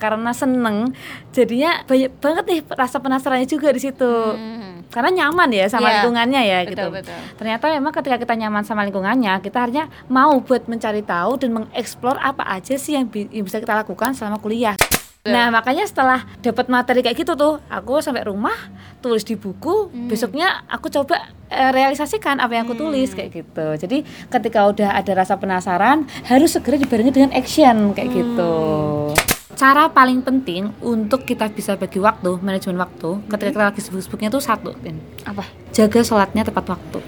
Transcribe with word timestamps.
karena 0.00 0.32
seneng 0.32 0.96
jadinya 1.30 1.84
banyak 1.84 2.10
banget 2.16 2.44
nih 2.46 2.60
rasa 2.72 2.98
penasarannya 2.98 3.44
juga 3.44 3.68
di 3.68 3.78
situ. 3.78 4.08
Hmm. 4.10 4.82
karena 4.88 5.10
nyaman 5.22 5.52
ya 5.52 5.68
sama 5.68 5.86
Iya, 5.86 5.92
lingkungannya 6.00 6.42
ya 6.42 6.58
betul, 6.60 6.72
gitu. 6.72 6.86
betul. 6.98 7.18
ternyata 7.36 7.64
memang 7.70 7.92
ketika 7.92 8.16
kita 8.18 8.34
nyaman 8.34 8.64
sama 8.64 8.82
lingkungannya 8.82 9.38
kita 9.38 9.58
akhirnya 9.60 9.86
mau 10.08 10.34
buat 10.40 10.66
mencari 10.66 11.04
tahu 11.04 11.36
dan 11.36 11.50
mengeksplor 11.52 12.18
apa 12.18 12.42
aja 12.48 12.74
sih 12.74 12.96
yang, 12.96 13.06
bi- 13.06 13.28
yang 13.28 13.44
bisa 13.44 13.58
kita 13.58 13.76
lakukan 13.76 14.16
selama 14.16 14.38
kuliah. 14.38 14.74
Nah 15.20 15.52
makanya 15.52 15.84
setelah 15.84 16.24
dapat 16.40 16.66
materi 16.66 17.04
kayak 17.04 17.12
gitu 17.14 17.36
tuh 17.36 17.60
aku 17.68 18.00
sampai 18.00 18.24
rumah 18.24 18.56
tulis 18.98 19.20
di 19.20 19.36
buku 19.36 19.92
Hmm. 19.92 20.08
besoknya 20.08 20.64
aku 20.64 20.88
coba 20.88 21.20
eh, 21.46 21.70
realisasikan 21.70 22.40
apa 22.40 22.50
yang 22.50 22.64
aku 22.64 22.74
tulis 22.74 23.12
kayak 23.12 23.30
gitu. 23.30 23.66
Jadi 23.78 24.00
ketika 24.26 24.64
udah 24.66 24.90
ada 24.90 25.12
rasa 25.14 25.36
penasaran 25.36 26.02
harus 26.24 26.50
segera 26.50 26.74
dibarengi 26.74 27.12
dengan 27.12 27.30
action 27.30 27.92
kayak 27.92 28.10
gitu 28.10 28.54
cara 29.58 29.90
paling 29.90 30.22
penting 30.24 30.70
untuk 30.80 31.26
kita 31.26 31.50
bisa 31.52 31.76
bagi 31.76 31.98
waktu 32.00 32.38
manajemen 32.40 32.80
waktu 32.80 33.22
ketika 33.28 33.50
kita 33.50 33.64
lagi 33.70 33.80
sibuk-sibuknya 33.82 34.28
tuh 34.32 34.42
satu 34.42 34.72
Tin. 34.80 34.96
Apa? 35.26 35.44
jaga 35.70 36.00
sholatnya 36.02 36.42
tepat 36.46 36.66
waktu 36.76 37.00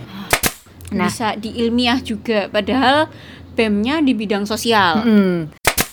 Nah. 0.92 1.08
Bisa 1.08 1.34
diilmiah 1.40 1.98
juga 2.04 2.52
padahal 2.52 3.08
BEM-nya 3.56 4.04
di 4.04 4.12
bidang 4.12 4.44
sosial. 4.44 5.04
Mm. 5.04 5.40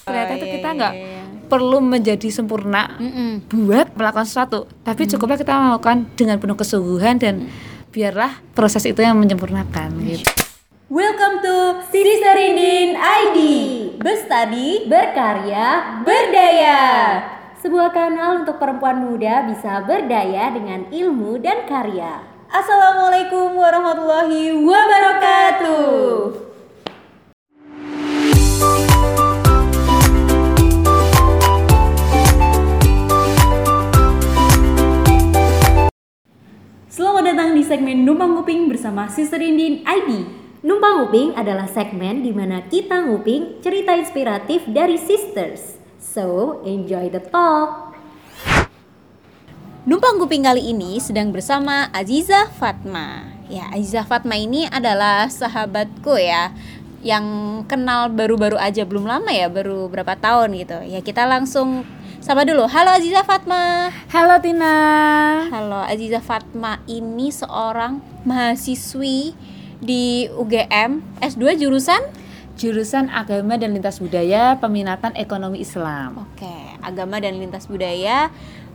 ternyata 0.09 0.41
itu 0.41 0.47
iya, 0.49 0.53
kita 0.57 0.69
iya, 0.73 0.77
nggak 0.81 0.93
iya. 0.97 1.21
perlu 1.53 1.77
menjadi 1.85 2.27
sempurna 2.33 2.97
Mm-mm. 2.97 3.45
buat 3.53 3.93
melakukan 3.93 4.25
sesuatu 4.25 4.65
tapi 4.81 5.05
cukuplah 5.05 5.37
kita 5.37 5.53
melakukan 5.53 6.09
dengan 6.17 6.41
penuh 6.41 6.57
kesungguhan 6.57 7.21
dan 7.21 7.45
biarlah 7.93 8.41
proses 8.57 8.89
itu 8.89 9.05
yang 9.05 9.21
menyempurnakan 9.21 9.93
gitu 10.01 10.25
Welcome 10.89 11.45
to 11.45 11.85
Siri 11.93 12.17
Serindin 12.17 12.97
ID 12.97 13.37
Bestadi, 14.01 14.89
berkarya, 14.89 16.01
berdaya. 16.01 16.81
Sebuah 17.61 17.93
kanal 17.93 18.41
untuk 18.41 18.57
perempuan 18.57 18.97
muda 18.97 19.45
bisa 19.45 19.85
berdaya 19.85 20.49
dengan 20.49 20.89
ilmu 20.89 21.37
dan 21.45 21.69
karya. 21.69 22.25
Assalamualaikum 22.49 23.53
warahmatullahi 23.53 24.49
wabarakatuh. 24.65 26.01
Selamat 36.89 37.23
datang 37.29 37.53
di 37.53 37.61
segmen 37.61 38.01
Numpang 38.01 38.33
Nguping 38.33 38.65
bersama 38.65 39.05
Sister 39.05 39.37
Indin 39.37 39.85
ID. 39.85 40.38
Numpang 40.59 41.07
Nguping 41.07 41.39
adalah 41.39 41.71
segmen 41.71 42.19
di 42.19 42.35
mana 42.35 42.59
kita 42.67 42.99
nguping 43.07 43.63
cerita 43.63 43.95
inspiratif 43.95 44.67
dari 44.67 44.99
sisters. 44.99 45.79
So, 45.95 46.59
enjoy 46.67 47.07
the 47.15 47.23
talk. 47.23 47.95
Numpang 49.87 50.19
kuping 50.19 50.43
kali 50.43 50.75
ini 50.75 50.99
sedang 50.99 51.31
bersama 51.31 51.87
Aziza 51.95 52.51
Fatma. 52.59 53.23
Ya, 53.47 53.71
Aziza 53.71 54.03
Fatma 54.03 54.35
ini 54.35 54.67
adalah 54.67 55.31
sahabatku 55.31 56.19
ya 56.19 56.51
yang 57.07 57.23
kenal 57.63 58.11
baru-baru 58.11 58.59
aja 58.59 58.83
belum 58.83 59.07
lama 59.07 59.31
ya, 59.31 59.47
baru 59.47 59.87
berapa 59.87 60.19
tahun 60.19 60.59
gitu. 60.59 60.83
Ya, 60.83 60.99
kita 60.99 61.23
langsung 61.23 61.87
sapa 62.19 62.43
dulu. 62.43 62.67
Halo 62.67 62.99
Aziza 62.99 63.23
Fatma. 63.23 63.95
halo 64.11 64.35
Tina 64.43 64.75
Halo 65.47 65.87
Aziza 65.87 66.19
Fatma 66.19 66.83
ini 66.83 67.31
seorang 67.31 68.03
mahasiswi 68.27 69.39
di 69.79 70.27
UGM 70.35 71.23
S2 71.23 71.55
jurusan 71.59 71.99
jurusan 72.59 73.07
agama 73.07 73.55
dan 73.55 73.71
lintas 73.71 74.03
budaya 74.03 74.59
peminatan 74.59 75.15
ekonomi 75.15 75.63
Islam 75.63 76.27
Oke, 76.27 76.51
agama 76.83 77.23
dan 77.23 77.39
lintas 77.39 77.71
budaya 77.71 78.27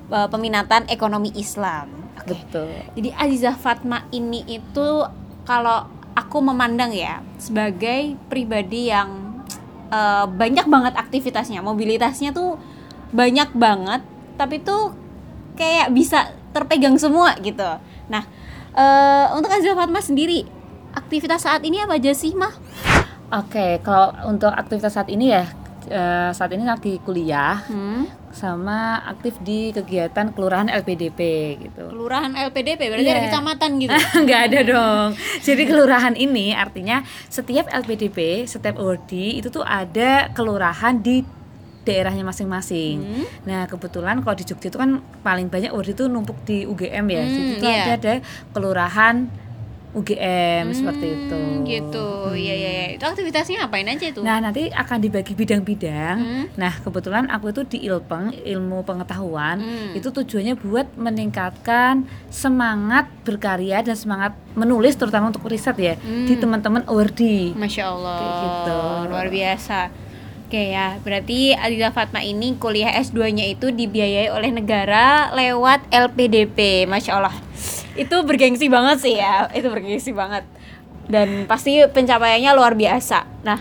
eh, 0.09 0.29
peminatan 0.33 0.89
ekonomi 0.89 1.29
Islam. 1.37 1.93
Oke. 2.17 2.33
betul 2.33 2.73
Jadi 2.97 3.11
Aziza 3.13 3.53
Fatma 3.53 4.09
ini 4.09 4.41
itu 4.49 5.05
kalau 5.45 5.85
aku 6.17 6.41
memandang 6.41 6.95
ya 6.95 7.21
sebagai 7.37 8.17
pribadi 8.33 8.89
yang 8.89 9.45
eh, 9.93 10.25
banyak 10.25 10.65
banget 10.65 10.95
aktivitasnya, 10.97 11.61
mobilitasnya 11.61 12.33
tuh 12.33 12.57
banyak 13.13 13.53
banget, 13.53 14.01
tapi 14.41 14.65
tuh 14.65 14.97
kayak 15.61 15.93
bisa 15.93 16.33
terpegang 16.57 16.97
semua 16.97 17.37
gitu. 17.45 17.69
Nah, 18.09 18.25
eh, 18.73 19.27
untuk 19.37 19.53
Aziza 19.53 19.77
Fatma 19.77 20.01
sendiri 20.01 20.54
aktivitas 20.95 21.43
saat 21.43 21.63
ini 21.63 21.79
apa 21.79 21.95
aja 21.95 22.11
sih, 22.11 22.33
Mah? 22.33 22.53
oke 23.27 23.81
kalau 23.81 24.15
untuk 24.27 24.49
aktivitas 24.49 24.95
saat 24.95 25.09
ini 25.09 25.29
ya 25.29 25.43
eh, 25.87 26.31
saat 26.31 26.51
ini 26.51 26.63
lagi 26.63 26.97
kuliah 26.99 27.59
Hmm? 27.67 28.07
sama 28.31 28.99
aktif 29.05 29.39
di 29.41 29.71
kegiatan 29.71 30.31
kelurahan 30.31 30.67
LPDP 30.67 31.21
gitu 31.61 31.87
Kelurahan 31.87 32.35
LPDP 32.35 32.81
berarti 32.85 33.07
Iya. 33.07 33.15
ada 33.15 33.27
kecamatan 33.29 33.71
gitu. 33.79 33.95
nggak 34.27 34.41
ada 34.45 34.61
dong. 34.65 35.09
Jadi 35.41 35.63
kelurahan 35.65 36.15
ini 36.15 36.51
artinya 36.51 36.99
setiap 37.29 37.71
LPDP, 37.71 38.43
setiap 38.45 38.75
ORD 38.77 39.13
itu 39.39 39.49
tuh 39.49 39.63
ada 39.63 40.27
kelurahan 40.31 40.99
di 40.99 41.23
daerahnya 41.81 42.25
masing-masing. 42.25 42.97
Hmm. 42.99 43.25
Nah 43.45 43.61
kebetulan 43.67 44.19
kalau 44.19 44.35
di 44.35 44.43
Jogja 44.43 44.67
itu 44.67 44.79
kan 44.81 44.99
paling 45.23 45.47
banyak 45.47 45.71
ORD 45.71 45.95
itu 45.95 46.09
numpuk 46.09 46.43
di 46.43 46.65
UGM 46.65 47.07
ya. 47.07 47.23
Hmm, 47.23 47.31
Jadi 47.31 47.51
itu 47.53 47.65
iya. 47.65 47.83
ada, 47.85 47.93
ada 47.95 48.15
kelurahan 48.51 49.15
UGM 49.95 50.71
seperti 50.71 51.07
itu. 51.09 51.39
Hmm, 51.39 51.63
Gitu. 51.65 52.07
Iya 52.35 52.55
iya 52.55 52.71
iya. 52.75 52.87
Itu 52.93 53.05
aktivitasnya 53.05 53.63
ngapain 53.63 53.87
aja 53.87 54.07
tuh? 54.11 54.21
Nah 54.21 54.37
nanti 54.39 54.69
akan 54.69 54.99
dibagi 54.99 55.33
bidang-bidang. 55.33 56.17
Hmm. 56.17 56.45
Nah 56.55 56.75
kebetulan 56.77 57.27
aku 57.27 57.49
itu 57.49 57.63
di 57.65 57.79
Ilpeng 57.85 58.35
ilmu 58.35 58.83
pengetahuan 58.83 59.57
Hmm. 59.57 59.95
itu 59.95 60.11
tujuannya 60.11 60.55
buat 60.57 60.93
meningkatkan 60.95 62.05
semangat 62.29 63.07
berkarya 63.23 63.81
dan 63.81 63.95
semangat 63.95 64.35
menulis 64.53 64.95
terutama 64.95 65.29
untuk 65.29 65.47
riset 65.47 65.75
ya 65.77 65.95
di 65.97 66.35
Hmm. 66.35 66.41
teman-teman 66.41 66.83
ORD. 66.85 67.55
Masya 67.55 67.83
Allah. 67.87 68.19
Kayak 68.19 68.35
gitu. 68.43 68.79
Luar 69.09 69.29
biasa. 69.29 69.81
Oke 70.45 70.71
ya, 70.71 71.01
berarti 71.01 71.51
Aziza 71.51 71.91
Fatma 71.91 72.21
ini 72.21 72.55
kuliah 72.55 72.93
S2-nya 72.95 73.49
itu 73.49 73.71
dibiayai 73.71 74.29
oleh 74.29 74.51
negara 74.51 75.33
lewat 75.33 75.89
LPDP. 75.89 76.85
Masya 76.85 77.13
Allah. 77.17 77.35
Itu 77.95 78.23
bergengsi 78.27 78.67
banget 78.71 78.99
sih 79.03 79.15
ya. 79.19 79.51
Itu 79.51 79.71
bergengsi 79.71 80.11
banget. 80.11 80.45
Dan 81.07 81.45
pasti 81.51 81.83
pencapaiannya 81.85 82.53
luar 82.57 82.75
biasa. 82.75 83.25
Nah, 83.45 83.61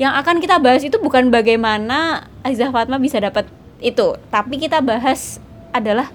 yang 0.00 0.16
akan 0.16 0.40
kita 0.40 0.56
bahas 0.58 0.80
itu 0.80 0.96
bukan 0.96 1.28
bagaimana 1.28 2.28
Aziza 2.40 2.72
Fatma 2.72 2.96
bisa 2.96 3.20
dapat 3.20 3.44
itu, 3.80 4.16
tapi 4.32 4.56
kita 4.60 4.80
bahas 4.80 5.40
adalah 5.72 6.08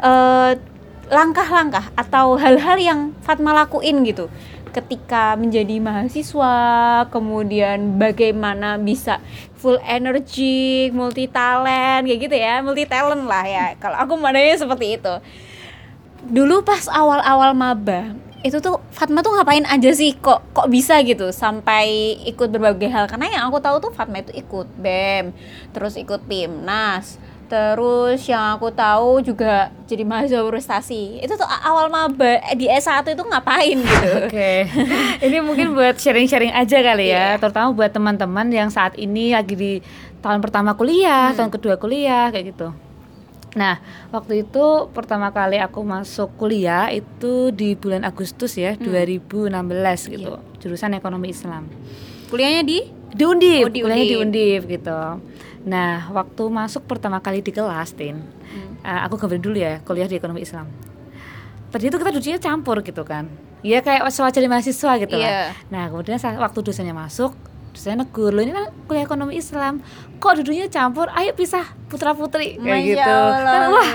eh, 0.00 0.52
langkah-langkah 1.06 1.94
atau 1.94 2.34
hal-hal 2.34 2.76
yang 2.76 3.00
Fatma 3.22 3.54
lakuin 3.54 4.02
gitu 4.02 4.26
ketika 4.76 5.32
menjadi 5.40 5.80
mahasiswa 5.80 6.56
kemudian 7.08 7.96
bagaimana 7.96 8.76
bisa 8.76 9.24
full 9.56 9.80
energy 9.80 10.92
multi 10.92 11.24
talent 11.32 12.04
kayak 12.04 12.20
gitu 12.28 12.36
ya 12.36 12.60
multi 12.60 12.84
talent 12.84 13.24
lah 13.24 13.44
ya 13.48 13.66
kalau 13.80 13.96
aku 13.96 14.20
mandangnya 14.20 14.60
seperti 14.60 15.00
itu 15.00 15.14
dulu 16.28 16.62
pas 16.62 16.86
awal-awal 16.86 17.52
maba 17.52 18.14
itu 18.40 18.62
tuh 18.62 18.78
Fatma 18.94 19.20
tuh 19.20 19.34
ngapain 19.34 19.66
aja 19.66 19.90
sih 19.90 20.14
kok 20.14 20.38
kok 20.54 20.70
bisa 20.70 21.02
gitu 21.02 21.34
sampai 21.34 22.14
ikut 22.24 22.46
berbagai 22.46 22.86
hal 22.86 23.04
karena 23.06 23.26
yang 23.32 23.42
aku 23.50 23.58
tahu 23.58 23.80
tuh 23.80 23.90
Fatma 23.90 24.22
itu 24.22 24.30
ikut 24.32 24.70
BEM 24.76 25.34
terus 25.70 25.98
ikut 25.98 26.22
PIMNAS 26.24 27.18
terus 27.46 28.26
yang 28.26 28.58
aku 28.58 28.70
tahu 28.70 29.22
juga 29.22 29.70
jadi 29.86 30.02
mahasiswa 30.02 30.42
prestasi 30.42 31.22
itu 31.22 31.30
tuh 31.30 31.46
awal 31.46 31.86
maba 31.86 32.42
eh, 32.42 32.54
di 32.54 32.66
S1 32.66 33.06
itu 33.06 33.22
ngapain 33.22 33.78
gitu 33.78 34.10
Oke, 34.26 34.66
ini 35.22 35.38
mungkin 35.38 35.70
buat 35.70 35.94
sharing-sharing 35.94 36.50
aja 36.50 36.82
kali 36.82 37.06
ya, 37.06 37.38
Iya. 37.38 37.38
terutama 37.38 37.70
buat 37.70 37.94
teman-teman 37.94 38.50
yang 38.50 38.66
saat 38.66 38.98
ini 38.98 39.30
lagi 39.30 39.54
di 39.54 39.72
tahun 40.18 40.42
pertama 40.42 40.74
kuliah, 40.74 41.30
Hmm. 41.30 41.38
tahun 41.38 41.50
kedua 41.54 41.78
kuliah 41.78 42.34
kayak 42.34 42.50
gitu. 42.50 42.74
Nah, 43.56 43.80
waktu 44.12 44.44
itu 44.44 44.64
pertama 44.92 45.32
kali 45.32 45.56
aku 45.56 45.80
masuk 45.80 46.28
kuliah 46.36 46.92
itu 46.92 47.48
di 47.50 47.72
bulan 47.72 48.04
Agustus 48.04 48.52
ya, 48.54 48.76
Hmm. 48.76 48.84
2016 48.84 50.06
gitu, 50.06 50.36
Iya. 50.36 50.60
jurusan 50.60 50.92
ekonomi 50.92 51.32
Islam. 51.32 51.64
kuliahnya 52.26 52.62
di 52.62 52.78
Di 53.06 53.24
Undip, 53.24 53.64
Oh, 53.64 53.72
di 53.72 53.80
kuliahnya 53.80 54.04
di 54.04 54.16
Undip. 54.18 54.60
Undip 54.60 54.76
gitu. 54.76 55.00
Nah, 55.64 56.10
waktu 56.12 56.42
masuk 56.46 56.84
pertama 56.84 57.16
kali 57.16 57.40
di 57.40 57.48
kelas, 57.48 57.90
Tin, 57.90 58.18
Hmm. 58.18 58.76
eh, 58.82 59.00
aku 59.00 59.16
gambarin 59.16 59.40
dulu 59.40 59.56
ya, 59.56 59.80
kuliah 59.80 60.04
di 60.04 60.14
ekonomi 60.14 60.42
Islam. 60.42 60.68
Tadi 61.66 61.86
itu 61.86 61.96
kita 61.96 62.12
duduknya 62.12 62.36
campur 62.36 62.82
gitu 62.82 63.02
kan. 63.02 63.30
Ya 63.62 63.80
kayak 63.80 64.04
sewajarnya 64.06 64.50
mahasiswa 64.50 64.92
gitu 64.98 65.16
Iya. 65.16 65.24
lah. 65.24 65.56
Nah, 65.66 65.84
kemudian 65.88 66.18
saat 66.18 66.36
waktu 66.36 66.60
dosennya 66.60 66.92
masuk, 66.92 67.32
dosennya 67.76 68.08
negur, 68.08 68.32
lo 68.32 68.40
ini 68.40 68.56
kan 68.56 68.72
kuliah 68.88 69.04
ekonomi 69.04 69.36
Islam, 69.36 69.84
kok 70.16 70.40
duduknya 70.40 70.66
campur? 70.66 71.12
Ayo 71.12 71.36
pisah 71.36 71.68
putra 71.86 72.16
putri 72.16 72.56
kayak 72.56 72.64
Masya 72.64 72.88
gitu. 72.88 73.12
Allah. 73.12 73.40
Kan, 73.44 73.62
wah, 73.70 73.90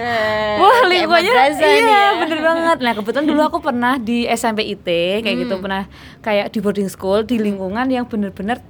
wah 0.62 0.80
lingkungannya 0.86 1.31
nih 1.33 1.57
iya 1.60 1.81
ya. 1.89 2.06
bener 2.22 2.39
banget. 2.39 2.78
Nah 2.80 2.94
kebetulan 2.94 3.25
dulu 3.25 3.42
aku 3.42 3.57
pernah 3.60 3.98
di 3.98 4.30
SMP 4.30 4.69
IT 4.69 4.88
kayak 5.25 5.38
gitu 5.42 5.57
Hmm. 5.57 5.63
pernah 5.66 5.83
kayak 6.22 6.54
di 6.54 6.60
boarding 6.62 6.88
school 6.88 7.25
di 7.25 7.42
lingkungan 7.42 7.89
yang 7.89 8.06
bener-bener 8.06 8.62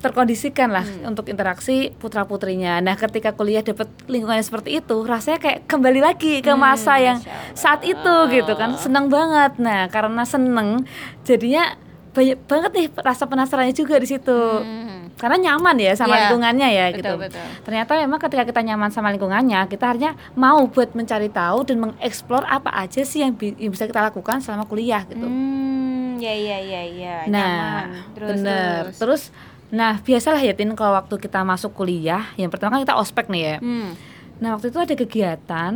terkondisikan 0.00 0.72
lah 0.72 0.82
untuk 1.04 1.28
interaksi 1.28 1.92
putra 2.00 2.24
putrinya. 2.24 2.80
Nah, 2.80 2.96
ketika 2.96 3.36
kuliah 3.36 3.60
dapat 3.60 3.84
lingkungan 4.08 4.40
seperti 4.40 4.80
itu, 4.80 4.96
rasanya 5.04 5.36
kayak 5.36 5.68
kembali 5.68 6.00
lagi 6.00 6.40
ke 6.40 6.52
masa 6.56 6.96
yang 6.96 7.20
saat 7.52 7.84
itu 7.84 8.14
gitu 8.32 8.52
kan, 8.56 8.80
seneng 8.80 9.12
banget. 9.12 9.60
Nah, 9.60 9.92
karena 9.92 10.24
seneng, 10.24 10.88
jadinya 11.20 11.76
banyak 12.10 12.38
banget 12.44 12.70
nih 12.74 12.86
rasa 12.98 13.24
penasarannya 13.24 13.70
juga 13.70 13.94
di 13.96 14.08
situ. 14.08 14.34
Hmm. 14.34 15.14
Karena 15.14 15.36
nyaman 15.52 15.76
ya 15.76 15.92
sama 15.92 16.16
Iya, 16.16 16.20
lingkungannya 16.26 16.68
ya 16.72 16.84
betul, 16.90 16.98
gitu. 16.98 17.12
betul. 17.28 17.46
Ternyata 17.62 17.92
memang 18.00 18.18
ketika 18.18 18.42
kita 18.48 18.60
nyaman 18.64 18.88
sama 18.88 19.12
lingkungannya, 19.12 19.60
kita 19.68 19.84
akhirnya 19.92 20.12
mau 20.32 20.64
buat 20.64 20.96
mencari 20.96 21.28
tahu 21.28 21.68
dan 21.68 21.76
mengeksplor 21.76 22.42
apa 22.42 22.72
aja 22.72 23.04
sih 23.04 23.20
yang, 23.20 23.36
bi- 23.36 23.54
yang 23.54 23.70
bisa 23.70 23.84
kita 23.84 24.00
lakukan 24.00 24.40
selama 24.40 24.64
kuliah 24.64 25.04
gitu. 25.04 25.22
Hmm, 25.22 26.16
ya 26.18 26.32
ya 26.32 26.58
ya 26.58 26.82
ya. 26.88 27.16
Nah, 27.28 27.46
nyaman. 27.46 27.88
Terus, 28.16 28.28
bener. 28.32 28.80
terus. 28.80 28.96
Terus, 28.96 29.22
nah 29.70 30.00
biasalah 30.00 30.40
ya 30.42 30.50
Tin 30.56 30.72
kalau 30.74 30.96
waktu 30.96 31.14
kita 31.14 31.44
masuk 31.44 31.76
kuliah, 31.76 32.26
yang 32.34 32.48
pertama 32.48 32.74
kan 32.74 32.82
kita 32.82 32.96
ospek 32.96 33.28
nih 33.28 33.42
ya. 33.44 33.56
Hmm. 33.60 33.92
Nah 34.40 34.56
waktu 34.56 34.72
itu 34.72 34.78
ada 34.80 34.94
kegiatan, 34.96 35.72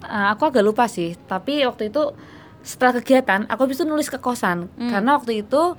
eh, 0.00 0.26
aku 0.32 0.48
agak 0.48 0.62
lupa 0.62 0.86
sih, 0.86 1.18
tapi 1.26 1.66
waktu 1.66 1.90
itu 1.90 2.14
setelah 2.62 2.94
kegiatan 2.94 3.42
aku 3.46 3.66
habis 3.66 3.76
itu 3.76 3.84
nulis 3.84 4.06
ke 4.06 4.16
kosan. 4.16 4.70
Karena 4.78 5.18
waktu 5.18 5.42
itu 5.42 5.74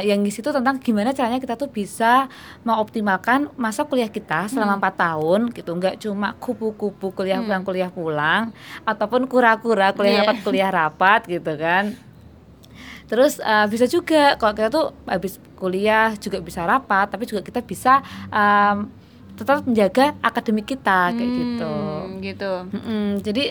yang 0.00 0.20
di 0.20 0.28
situ 0.28 0.48
tentang 0.48 0.76
gimana 0.78 1.12
caranya 1.12 1.36
kita 1.36 1.54
tuh 1.54 1.68
bisa 1.68 2.26
mengoptimalkan 2.62 3.52
masa 3.54 3.84
kuliah 3.84 4.08
kita 4.08 4.48
selama 4.48 4.76
empat 4.76 4.94
tahun 4.96 5.52
gitu. 5.52 5.70
Nggak 5.70 6.00
cuma 6.00 6.32
kupu-kupu 6.34 7.12
kuliah 7.12 7.38
pulang 7.40 7.62
kuliah 7.62 7.88
pulang 7.88 8.42
ataupun 8.82 9.24
kura-kura 9.24 9.92
kuliah 9.92 10.12
Iya. 10.14 10.20
rapat 10.24 10.36
kuliah 10.40 10.70
rapat 10.70 11.20
gitu 11.26 11.52
kan. 11.54 11.92
Terus 13.04 13.36
eh, 13.36 13.66
bisa 13.68 13.84
juga 13.84 14.34
kalau 14.34 14.52
kita 14.52 14.68
tuh 14.68 14.86
habis 15.04 15.36
kuliah 15.54 16.16
juga 16.16 16.40
bisa 16.40 16.64
rapat, 16.64 17.06
tapi 17.06 17.28
juga 17.28 17.44
kita 17.44 17.60
bisa 17.60 18.00
em, 18.26 18.88
tetap 19.34 19.60
menjaga 19.62 20.16
akademik 20.20 20.64
kita 20.66 21.12
kayak 21.12 21.30
gitu. 21.30 21.68
Hmm, 21.68 22.10
gitu. 22.20 22.52
Mm-mm, 22.72 23.06
jadi 23.20 23.44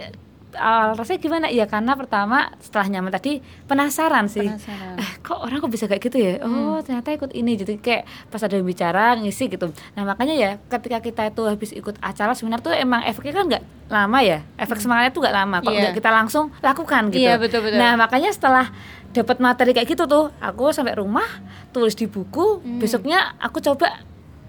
awal 0.57 0.97
rasanya 0.97 1.19
gimana? 1.19 1.45
Ya 1.49 1.65
karena 1.65 1.93
pertama 1.97 2.53
setelah 2.61 2.87
nyaman 2.89 3.11
tadi 3.13 3.39
penasaran 3.65 4.25
sih. 4.29 4.45
Penasaran. 4.45 4.95
Eh, 5.01 5.11
kok 5.21 5.39
orang 5.41 5.57
kok 5.61 5.71
bisa 5.71 5.85
kayak 5.89 6.01
gitu 6.05 6.17
ya? 6.17 6.33
Oh, 6.43 6.79
ternyata 6.81 7.09
ikut 7.13 7.31
ini. 7.33 7.57
Jadi 7.57 7.79
kayak 7.81 8.05
pas 8.29 8.41
ada 8.41 8.55
yang 8.57 8.67
bicara 8.67 9.17
ngisi 9.17 9.49
gitu. 9.49 9.73
Nah, 9.97 10.03
makanya 10.03 10.35
ya 10.35 10.51
ketika 10.69 10.99
kita 11.01 11.21
itu 11.29 11.41
habis 11.45 11.71
ikut 11.73 11.95
acara 11.99 12.33
seminar 12.37 12.61
tuh 12.61 12.73
emang 12.73 13.03
efeknya 13.03 13.33
kan 13.33 13.45
nggak 13.49 13.63
lama 13.89 14.19
ya. 14.21 14.39
Efek 14.57 14.79
semangatnya 14.79 15.11
tuh 15.11 15.21
nggak 15.25 15.35
lama. 15.35 15.57
Kalau 15.61 15.77
nggak 15.77 15.95
kita 15.97 16.09
langsung 16.09 16.45
lakukan 16.61 17.01
gitu. 17.09 17.23
Iya, 17.25 17.35
betul, 17.41 17.65
betul. 17.65 17.77
Nah, 17.77 17.97
makanya 17.97 18.29
setelah 18.29 18.69
dapat 19.13 19.37
materi 19.37 19.71
kayak 19.77 19.89
gitu 19.93 20.09
tuh, 20.09 20.33
aku 20.41 20.73
sampai 20.73 20.97
rumah 20.97 21.25
tulis 21.69 21.93
di 21.93 22.09
buku. 22.09 22.61
Hmm. 22.61 22.81
Besoknya 22.81 23.37
aku 23.37 23.61
coba 23.61 24.01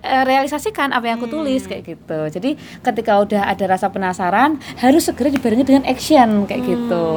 realisasikan 0.04 0.92
apa 0.92 1.08
yang 1.08 1.16
aku 1.16 1.32
tulis 1.32 1.64
kayak 1.64 1.96
gitu. 1.96 2.20
Jadi 2.28 2.60
ketika 2.84 3.18
udah 3.24 3.48
ada 3.48 3.64
rasa 3.64 3.88
penasaran, 3.88 4.60
harus 4.78 5.08
segera 5.08 5.32
dibarengi 5.32 5.64
dengan 5.64 5.84
action 5.88 6.44
kayak 6.44 6.62
gitu. 6.62 7.08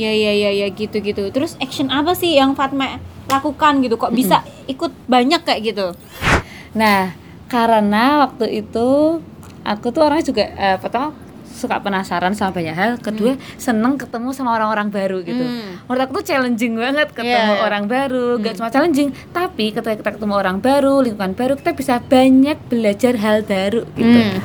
Ya 0.00 0.10
ya 0.10 0.32
ya 0.32 0.50
ya 0.64 0.66
gitu 0.72 0.98
gitu. 1.04 1.28
Terus 1.28 1.54
action 1.60 1.92
apa 1.92 2.16
sih 2.16 2.34
yang 2.34 2.56
Fatma 2.56 2.96
lakukan 3.28 3.84
gitu? 3.84 4.00
Kok 4.00 4.16
bisa 4.16 4.40
ikut 4.64 4.90
banyak 5.04 5.44
kayak 5.44 5.60
gitu? 5.74 5.86
Nah, 6.72 7.12
karena 7.52 8.28
waktu 8.28 8.64
itu 8.64 9.20
aku 9.64 9.86
tuh 9.92 10.02
orangnya 10.08 10.26
juga 10.32 10.44
eh, 10.56 10.76
pertama 10.80 11.12
suka 11.58 11.82
penasaran 11.82 12.32
sama 12.38 12.54
banyak 12.54 12.72
hal, 12.78 12.90
kedua 13.02 13.34
seneng 13.58 13.98
ketemu 13.98 14.30
sama 14.30 14.54
orang-orang 14.54 14.94
baru 14.94 15.18
gitu. 15.26 15.42
Hmm. 15.42 15.82
Menurut 15.84 16.02
aku 16.06 16.12
tuh 16.22 16.24
challenging 16.30 16.78
banget 16.78 17.10
ketemu 17.10 17.34
Iya, 17.34 17.58
iya. 17.58 17.66
orang 17.66 17.84
baru, 17.90 18.38
gak 18.38 18.54
cuma 18.62 18.70
challenging, 18.70 19.10
tapi 19.34 19.74
ketika 19.74 19.98
kita 19.98 20.10
ketemu 20.14 20.34
orang 20.38 20.62
baru, 20.62 21.02
lingkungan 21.02 21.34
baru, 21.34 21.58
kita 21.58 21.74
bisa 21.74 21.98
banyak 21.98 22.56
belajar 22.70 23.18
hal 23.18 23.42
baru 23.42 23.82
gitu. 23.98 24.20
Hmm. 24.22 24.38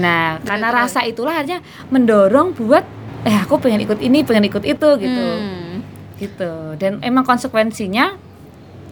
Nah, 0.00 0.40
karena 0.44 0.68
rasa 0.72 1.04
itulah 1.04 1.36
akhirnya 1.36 1.60
mendorong 1.92 2.56
buat 2.56 2.84
eh 3.26 3.36
aku 3.36 3.58
pengen 3.58 3.82
ikut 3.82 4.00
ini, 4.00 4.22
pengen 4.22 4.48
ikut 4.48 4.64
itu 4.64 4.88
gitu. 4.96 5.26
Hmm. 5.36 5.84
Gitu. 6.16 6.52
Dan 6.80 7.04
emang 7.04 7.28
konsekuensinya 7.28 8.16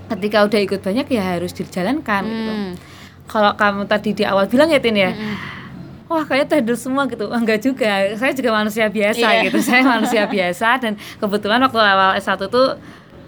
ketika 0.05 0.45
udah 0.45 0.61
ikut 0.61 0.81
banyak 0.85 1.07
ya 1.09 1.37
harus 1.37 1.57
dijalankan 1.57 2.23
gitu. 2.29 2.53
Hmm. 2.53 2.73
Kalau 3.25 3.57
kamu 3.57 3.89
tadi 3.89 4.13
di 4.13 4.25
awal 4.29 4.45
bilang 4.53 4.69
ya 4.69 4.81
Tin 4.83 4.97
ya. 4.97 5.17
Wah 6.15 6.23
kayaknya 6.23 6.47
tahdul 6.55 6.79
semua 6.79 7.11
gitu. 7.11 7.27
Enggak 7.27 7.59
juga, 7.59 8.15
saya 8.15 8.31
juga 8.31 8.51
manusia 8.55 8.87
biasa 8.87 9.27
Iya. 9.27 9.51
gitu. 9.51 9.59
Saya 9.59 9.83
manusia 9.83 10.23
biasa 10.35 10.69
dan 10.79 10.93
kebetulan 11.19 11.59
waktu 11.59 11.79
awal 11.83 12.15
S1 12.15 12.39
tuh 12.47 12.79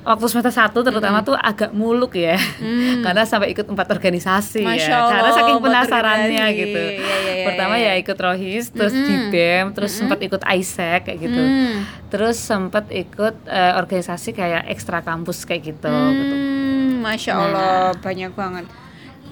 Waktu 0.07 0.23
semester 0.31 0.55
1 0.55 0.71
terutama 0.87 1.19
tuh 1.27 1.35
agak 1.35 1.75
muluk 1.75 2.15
ya. 2.15 2.39
Karena 3.05 3.27
sampai 3.27 3.51
ikut 3.51 3.67
empat 3.67 3.91
organisasi 3.91 4.63
Masya 4.63 4.87
ya 4.87 4.99
Karena 5.11 5.31
saking 5.35 5.59
penasarannya 5.59 6.47
gitu. 6.55 6.79
Iya, 6.79 6.95
iya, 7.03 7.17
iya, 7.35 7.45
Pertama 7.51 7.75
iya. 7.75 7.99
ya 7.99 8.07
ikut 8.07 8.15
Rohis, 8.15 8.71
terus 8.71 8.95
di 8.95 9.15
BEM, 9.35 9.75
terus 9.75 9.99
sempat 9.99 10.23
ikut 10.23 10.47
ISEC 10.47 11.11
kayak 11.11 11.19
gitu. 11.19 11.43
Hmm. 11.43 11.83
Terus 12.07 12.39
sempat 12.39 12.87
ikut 12.95 13.35
eh, 13.51 13.73
organisasi 13.75 14.31
kayak 14.31 14.71
ekstra 14.71 15.03
kampus 15.03 15.43
kayak 15.43 15.75
gitu, 15.75 15.91
gitu. 15.91 16.35
Hmm, 16.39 17.03
Masya 17.03 17.33
Allah, 17.35 17.91
banyak 17.99 18.31
banget. 18.31 18.65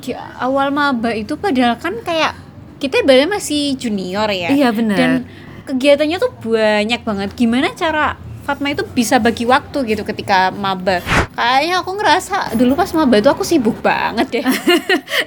Di 0.03 0.11
awal 0.43 0.75
maba 0.75 1.15
itu 1.15 1.39
padahal 1.39 1.79
kan 1.79 1.95
kayak 2.03 2.35
kita 2.79 3.03
ibaratnya 3.03 3.39
masih 3.39 3.75
junior 3.77 4.29
ya. 4.31 4.51
Iya, 4.51 4.69
benar. 4.75 4.99
Dan 4.99 5.13
kegiatannya 5.65 6.19
tuh 6.21 6.31
banyak 6.45 7.01
banget. 7.03 7.29
Gimana 7.35 7.73
cara 7.73 8.17
Fatma 8.45 8.69
itu 8.69 8.85
bisa 8.85 9.17
bagi 9.17 9.49
waktu 9.49 9.89
gitu 9.89 10.05
ketika 10.05 10.53
maba? 10.53 11.01
Kayaknya 11.33 11.81
aku 11.81 11.91
ngerasa 11.97 12.53
dulu 12.53 12.77
pas 12.77 12.93
maba 12.93 13.17
itu 13.17 13.33
aku 13.33 13.41
sibuk 13.41 13.81
banget 13.81 14.41
ya. 14.41 14.45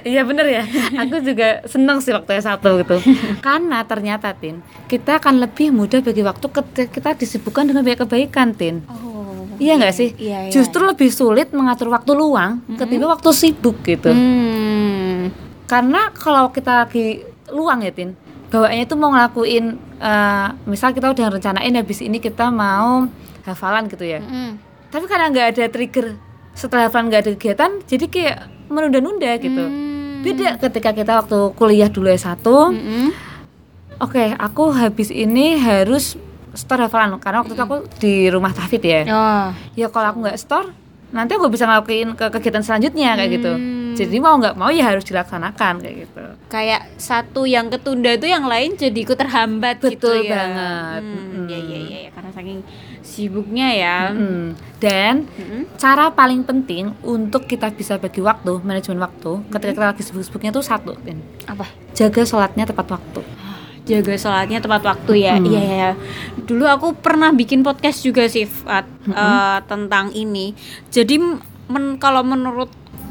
Iya 0.08 0.22
bener 0.22 0.46
ya, 0.46 0.62
aku 0.94 1.18
juga 1.20 1.66
seneng 1.66 1.98
sih 1.98 2.14
waktu 2.14 2.38
S1 2.38 2.62
gitu 2.62 2.96
Karena 3.46 3.82
ternyata 3.82 4.30
Tin, 4.32 4.62
kita 4.86 5.18
akan 5.18 5.42
lebih 5.42 5.74
mudah 5.74 5.98
bagi 6.00 6.22
waktu 6.22 6.46
ketika 6.46 6.86
kita 6.86 7.10
disibukkan 7.18 7.66
dengan 7.66 7.82
banyak 7.82 8.00
kebaikan 8.06 8.54
Tin 8.54 8.86
Oh. 8.86 9.18
Iya 9.58 9.74
nggak 9.74 9.94
sih? 9.98 10.14
Iya, 10.14 10.48
iya. 10.48 10.52
Justru 10.54 10.86
lebih 10.86 11.10
sulit 11.10 11.50
mengatur 11.50 11.90
waktu 11.90 12.14
luang 12.14 12.62
ketimbang 12.78 13.18
waktu 13.18 13.34
sibuk 13.34 13.82
gitu 13.82 14.14
Hmm. 14.14 15.34
Karena 15.66 16.14
kalau 16.14 16.54
kita 16.54 16.86
lagi 16.86 17.26
luang 17.50 17.80
ya 17.80 17.90
Tin 17.90 18.12
Bawaannya 18.48 18.84
itu 18.84 18.96
mau 18.96 19.12
ngelakuin, 19.12 19.64
eh, 19.98 20.48
misal 20.64 20.90
kita 20.90 21.12
udah 21.12 21.26
rencanain 21.30 21.68
habis 21.70 22.00
ini 22.00 22.16
kita 22.16 22.48
mau 22.48 23.04
hafalan 23.44 23.86
gitu 23.86 24.02
ya 24.02 24.18
Hmm. 24.18 24.56
Tapi 24.88 25.04
karena 25.04 25.28
nggak 25.28 25.46
ada 25.52 25.64
trigger 25.68 26.16
setelah 26.52 26.88
hafalan 26.88 27.06
nggak 27.06 27.22
ada 27.22 27.30
kegiatan, 27.36 27.70
jadi 27.84 28.04
kayak 28.06 28.36
menunda-nunda 28.66 29.36
gitu 29.36 29.60
Hmm. 29.60 30.20
Beda 30.20 30.56
ketika 30.58 30.90
kita 30.92 31.12
waktu 31.18 31.38
kuliah 31.54 31.86
dulu 31.86 32.08
S1 32.08 32.40
Mm-mm. 32.42 33.12
Oke, 33.98 34.32
aku 34.32 34.70
habis 34.72 35.10
ini 35.10 35.54
harus 35.54 36.14
store 36.52 36.82
hafalan 36.82 37.18
Karena 37.18 37.42
waktu 37.42 37.52
itu 37.52 37.62
aku 37.62 37.76
di 37.98 38.14
rumah 38.26 38.50
tahfidz 38.50 38.82
ya 38.82 39.02
Oh. 39.06 39.46
Ya 39.74 39.86
kalau 39.88 40.08
aku 40.08 40.18
nggak 40.24 40.38
store 40.38 40.74
Nanti 41.08 41.34
aku 41.34 41.48
bisa 41.48 41.64
ngelakuin 41.64 42.12
ke 42.12 42.28
kegiatan 42.30 42.60
selanjutnya 42.60 43.14
kayak 43.14 43.30
gitu 43.32 43.52
Hmm. 43.52 43.77
Jadi 43.98 44.16
mau 44.18 44.38
nggak 44.38 44.54
mau 44.54 44.70
ya 44.70 44.84
harus 44.86 45.02
dilaksanakan 45.02 45.82
kayak 45.82 45.96
gitu 46.06 46.22
kayak 46.48 46.82
satu 46.96 47.44
yang 47.44 47.68
ketunda 47.68 48.14
itu 48.14 48.24
yang 48.24 48.46
lain 48.46 48.72
jadi 48.72 48.94
ikut 48.94 49.18
terhambat 49.18 49.82
Betul 49.82 49.90
gitu 49.92 50.08
ya. 50.24 50.30
banget. 50.32 51.02
Hmm, 51.04 51.18
Mm-mm. 51.18 51.44
ya, 51.50 51.58
ya 51.58 51.98
ya 52.06 52.10
karena 52.14 52.30
saking 52.32 52.58
sibuknya 53.02 53.68
ya. 53.74 53.98
Mm. 54.14 54.46
Dan 54.78 55.14
Mm-mm. 55.28 55.62
cara 55.76 56.08
paling 56.08 56.46
penting 56.46 56.94
untuk 57.02 57.44
kita 57.44 57.68
bisa 57.68 57.98
bagi 57.98 58.22
waktu, 58.22 58.62
manajemen 58.62 59.02
waktu 59.02 59.42
Ketika 59.50 59.72
kita 59.74 59.86
lagi 59.90 60.02
sibuk-sibuknya 60.02 60.50
tuh 60.50 60.62
satu 60.62 60.94
Tin. 61.02 61.18
Apa? 61.44 61.66
Jaga 61.92 62.22
sholatnya 62.22 62.64
tepat 62.64 62.94
waktu 62.94 63.20
Jaga 63.88 64.20
sholatnya 64.20 64.60
tepat 64.60 64.84
waktu 64.84 65.12
ya. 65.24 65.40
Hmm. 65.40 65.48
Iya 65.48 65.60
ya, 65.60 65.74
ya. 65.74 65.90
Dulu 66.36 66.68
aku 66.68 66.86
pernah 67.00 67.32
bikin 67.32 67.64
podcast 67.64 68.04
juga 68.04 68.28
sih 68.28 68.44
Fat, 68.44 68.84
eh, 69.08 69.58
tentang 69.64 70.12
ini. 70.12 70.52
Jadi 70.92 71.16
men- 71.72 71.96
kalau 71.96 72.20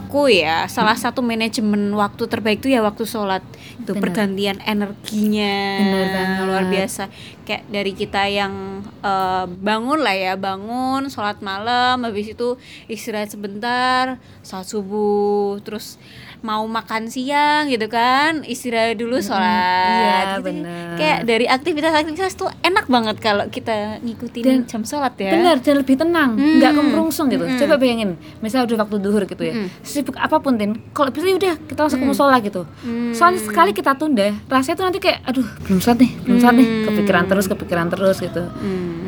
menurutku 0.07 0.31
ya 0.31 0.67
salah 0.71 0.95
satu 0.95 1.19
manajemen 1.19 1.91
waktu 1.91 2.23
terbaik 2.31 2.63
itu 2.63 2.71
ya 2.71 2.79
waktu 2.79 3.03
sholat. 3.03 3.43
Itu 3.77 3.93
Benar. 3.93 4.01
pergantian 4.01 4.57
energinya 4.63 5.55
banget. 5.83 6.47
luar 6.47 6.63
biasa. 6.71 7.03
Kayak 7.43 7.63
dari 7.67 7.91
kita 7.93 8.21
yang 8.31 8.83
eh, 9.03 9.45
bangun 9.47 9.99
lah 9.99 10.15
ya, 10.15 10.33
bangun 10.39 11.11
sholat 11.11 11.43
malam, 11.43 12.07
habis 12.07 12.31
itu 12.31 12.55
istirahat 12.87 13.31
sebentar, 13.31 14.17
sholat 14.43 14.67
subuh, 14.67 15.59
terus 15.61 15.99
mau 16.39 16.63
makan 16.63 17.07
siang 17.07 17.65
gitu 17.67 17.87
kan, 17.87 18.41
istirahat 18.43 18.95
dulu 18.95 19.17
sholat. 19.17 19.41
Iya, 19.89 20.17
gitu. 20.37 20.41
benar. 20.45 20.95
Kayak 20.95 21.19
dari 21.23 21.45
aktivitas-aktivitas 21.45 22.33
tuh 22.33 22.49
enak 22.61 22.85
banget 22.85 23.17
kalau 23.17 23.45
kita 23.47 23.97
ngikutin 24.01 24.43
Dan 24.43 24.59
jam 24.65 24.81
sholat 24.81 25.13
ya. 25.15 25.33
Benar 25.33 25.59
dan 25.59 25.75
lebih 25.77 25.95
tenang, 25.95 26.31
Hmm. 26.33 26.57
nggak 26.57 26.71
kemrungsung 26.73 27.27
gitu. 27.27 27.41
Hmm. 27.41 27.57
Coba 27.57 27.75
bayangin, 27.75 28.15
misal 28.39 28.65
udah 28.65 28.77
waktu 28.79 28.95
duhur 28.99 29.23
gitu 29.23 29.43
ya, 29.43 29.53
Hmm. 29.53 29.67
sibuk 29.81 30.13
apa 30.13 30.37
pun 30.37 30.55
tin, 30.55 30.77
kalau 30.91 31.09
bisa 31.09 31.25
udah 31.25 31.55
kita 31.57 31.79
langsung 31.79 31.99
ke 31.99 32.07
musola 32.07 32.37
gitu. 32.39 32.61
Hmm. 32.83 33.11
Soalnya 33.11 33.41
sekali 33.41 33.71
kita 33.71 33.93
tunda, 33.93 34.29
rasanya 34.45 34.75
tuh 34.75 34.85
nanti 34.85 34.99
kayak, 34.99 35.19
aduh 35.23 35.47
belum 35.63 35.79
sholat 35.79 35.99
nih, 35.99 36.11
belum 36.21 36.37
sholat 36.37 36.55
nih, 36.55 36.67
Hmm. 36.67 36.85
kepikiran 36.85 37.23
terus, 37.25 37.45
kepikiran 37.47 37.87
terus 37.87 38.17
gitu. 38.19 38.43
Hmm. 38.43 39.06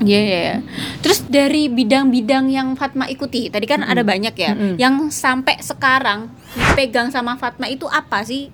Iya, 0.00 0.20
iya, 0.20 0.38
iya. 0.40 0.56
Terus 1.04 1.28
dari 1.28 1.68
bidang-bidang 1.68 2.48
yang 2.48 2.72
Fatma 2.72 3.04
ikuti, 3.06 3.52
tadi 3.52 3.68
kan 3.68 3.84
ada 3.84 4.00
banyak 4.00 4.32
ya. 4.32 4.52
Mm-mm. 4.56 4.74
Yang 4.80 5.12
sampai 5.12 5.60
sekarang 5.60 6.32
dipegang 6.56 7.12
sama 7.12 7.36
Fatma 7.36 7.68
itu 7.68 7.84
apa 7.84 8.24
sih? 8.24 8.48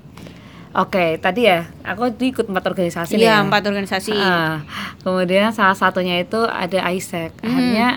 Oke, 0.76 1.16
tadi 1.22 1.48
ya 1.48 1.64
aku 1.88 2.12
tuh 2.12 2.28
ikut 2.28 2.46
empat 2.52 2.68
organisasi 2.68 3.16
Iya, 3.16 3.40
ya. 3.40 3.46
empat 3.48 3.64
organisasi. 3.64 4.12
Ah, 4.12 4.60
kemudian 5.00 5.48
salah 5.48 5.72
satunya 5.72 6.20
itu 6.20 6.36
ada 6.44 6.84
ISEC. 6.92 7.32
Hmm. 7.40 7.48
Akhirnya 7.48 7.88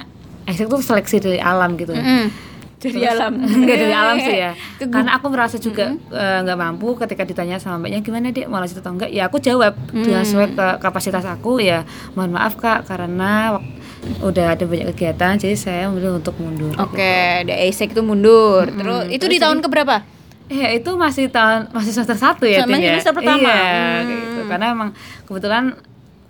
ISEC 0.47 0.67
tuh 0.71 0.79
seleksi 0.79 1.17
dari 1.19 1.39
alam 1.43 1.75
gitu. 1.75 1.91
Mm-mm. 1.91 2.48
Dari 2.79 2.95
Terus- 2.95 3.11
alam. 3.11 3.33
Enggak 3.35 3.77
dari 3.77 3.91
alam 3.91 4.17
sih 4.17 4.35
ya. 4.35 4.51
Karena 4.79 5.11
aku 5.13 5.27
merasa 5.27 5.55
juga 5.55 5.91
eh, 5.91 6.37
nggak 6.39 6.57
mampu 6.57 6.95
ketika 6.95 7.23
ditanya 7.23 7.59
sama 7.59 7.75
mbaknya 7.77 7.99
gimana 7.99 8.31
dek 8.31 8.47
mau 8.47 8.57
lanjut 8.57 8.79
atau 8.79 8.95
enggak. 8.95 9.11
Ya 9.11 9.27
aku 9.27 9.37
jawab 9.37 9.75
dengan 9.89 10.23
Hmm. 10.23 10.25
sesuai 10.25 10.47
ke 10.53 10.67
kapasitas 10.79 11.23
aku 11.23 11.59
ya. 11.59 11.83
Mohon 12.13 12.31
maaf 12.33 12.55
kak 12.55 12.87
karena 12.87 13.59
udah 14.19 14.55
ada 14.55 14.63
banyak 14.63 14.89
kegiatan 14.89 15.35
jadi 15.35 15.53
saya 15.53 15.83
memilih 15.87 16.17
untuk 16.17 16.39
mundur. 16.39 16.71
Oke, 16.77 17.43
dari 17.43 17.67
ASEC 17.67 17.91
itu 17.91 17.99
mundur. 17.99 18.63
Mm-mm. 18.63 18.79
Terus 18.79 19.01
itu 19.09 19.19
Terus 19.19 19.33
di 19.35 19.39
tahun 19.39 19.59
keberapa? 19.59 19.95
Eh 20.47 20.79
itu 20.79 20.89
masih 20.95 21.27
tahun 21.27 21.69
masih 21.69 21.91
semester 21.91 22.15
satu 22.15 22.41
ya 22.41 22.63
ya? 22.63 22.95
semester 22.95 23.11
pertama. 23.13 23.51
Iya, 23.51 23.75
Hmm. 24.01 24.07
gitu. 24.07 24.41
Karena 24.47 24.65
emang 24.71 24.89
kebetulan 25.27 25.63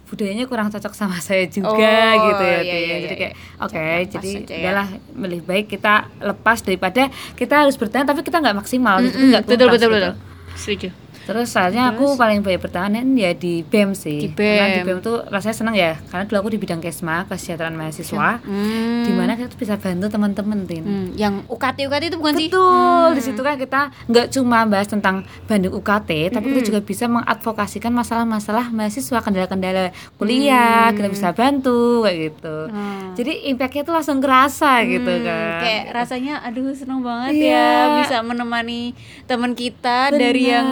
budayanya 0.10 0.46
kurang 0.46 0.68
cocok 0.68 0.92
sama 0.92 1.22
saya 1.26 1.46
juga 1.46 1.94
Oh, 2.18 2.26
gitu 2.28 2.44
ya. 2.44 2.60
iya, 2.60 2.78
iya, 2.78 2.96
jadi 3.00 3.16
iya. 3.16 3.22
kayak 3.22 3.34
oke, 3.62 3.86
jadi 4.10 4.30
aja 4.42 4.56
ya. 4.58 4.84
lebih 5.16 5.42
baik 5.46 5.66
kita 5.70 5.94
lepas 6.20 6.60
daripada 6.60 7.08
kita 7.38 7.56
harus 7.62 7.78
bertahan 7.78 8.04
tapi 8.04 8.26
kita 8.26 8.42
nggak 8.42 8.58
maksimal, 8.58 8.98
itu 9.00 9.14
Mm-mm, 9.14 9.30
nggak 9.32 9.44
betul 9.46 9.68
betul 9.70 9.90
gitu. 9.90 9.96
betul. 9.96 10.14
Setuju. 10.56 10.90
Terus 11.30 11.48
soalnya 11.48 11.94
aku 11.94 12.18
paling 12.18 12.42
banyak 12.42 12.58
bertahan 12.60 12.90
ya 13.14 13.32
di 13.32 13.62
BEM 13.62 13.94
sih. 13.94 14.26
Di 14.26 14.34
Karena 14.34 14.66
di 14.68 14.82
BEM. 14.82 14.88
BEM 14.90 15.00
tuh 15.00 15.18
rasanya 15.24 15.54
seneng 15.56 15.76
ya, 15.76 15.94
karena 16.04 16.26
dulu 16.26 16.38
aku 16.40 16.50
di 16.50 16.60
bidang 16.60 16.82
kesma 16.82 17.24
kesejahteraan 17.24 17.76
mahasiswa, 17.76 18.42
Hmm. 18.42 19.06
di 19.06 19.12
mana 19.12 19.34
kita 19.34 19.48
tuh 19.48 19.60
bisa 19.60 19.78
bantu 19.78 20.10
teman-teman 20.10 20.66
tin. 20.66 20.82
Hmm, 20.82 21.08
yang 21.14 21.46
UKT 21.46 21.86
UKT 21.86 22.04
itu 22.08 22.18
bukan 22.18 22.34
sih? 22.34 22.48
Betul, 22.50 22.66
Hmm. 23.06 23.14
di 23.14 23.22
situ 23.22 23.38
kan 23.40 23.56
kita 23.56 23.82
nggak 24.06 24.28
cuma 24.32 24.66
bahas 24.66 24.88
tentang 24.88 25.16
banding 25.46 25.70
UKT, 25.70 26.10
tapi 26.30 26.50
kita 26.50 26.62
juga 26.66 26.80
bisa 26.82 27.06
mengadvokasikan 27.06 27.92
masalah-masalah 27.92 28.72
mahasiswa, 28.72 29.20
kendala-kendala 29.20 29.94
kuliah, 30.18 30.90
kita 30.92 31.08
bisa 31.08 31.30
bantu 31.32 32.02
kayak 32.02 32.18
gitu. 32.32 32.58
Hmm. 32.68 33.14
Jadi 33.14 33.32
impactnya 33.50 33.84
tuh 33.84 33.94
langsung 33.94 34.18
kerasa 34.18 34.82
gitu 34.84 35.06
Hmm, 35.08 35.24
kan. 35.24 35.60
Kayak 35.60 35.84
rasanya 35.94 36.34
aduh 36.42 36.72
seneng 36.72 37.00
banget 37.00 37.34
Iya. 37.36 37.54
ya 37.54 37.74
bisa 38.00 38.18
menemani 38.22 38.96
teman 39.26 39.54
kita 39.54 40.10
dari 40.10 40.42
Benar. 40.42 40.54
yang 40.56 40.68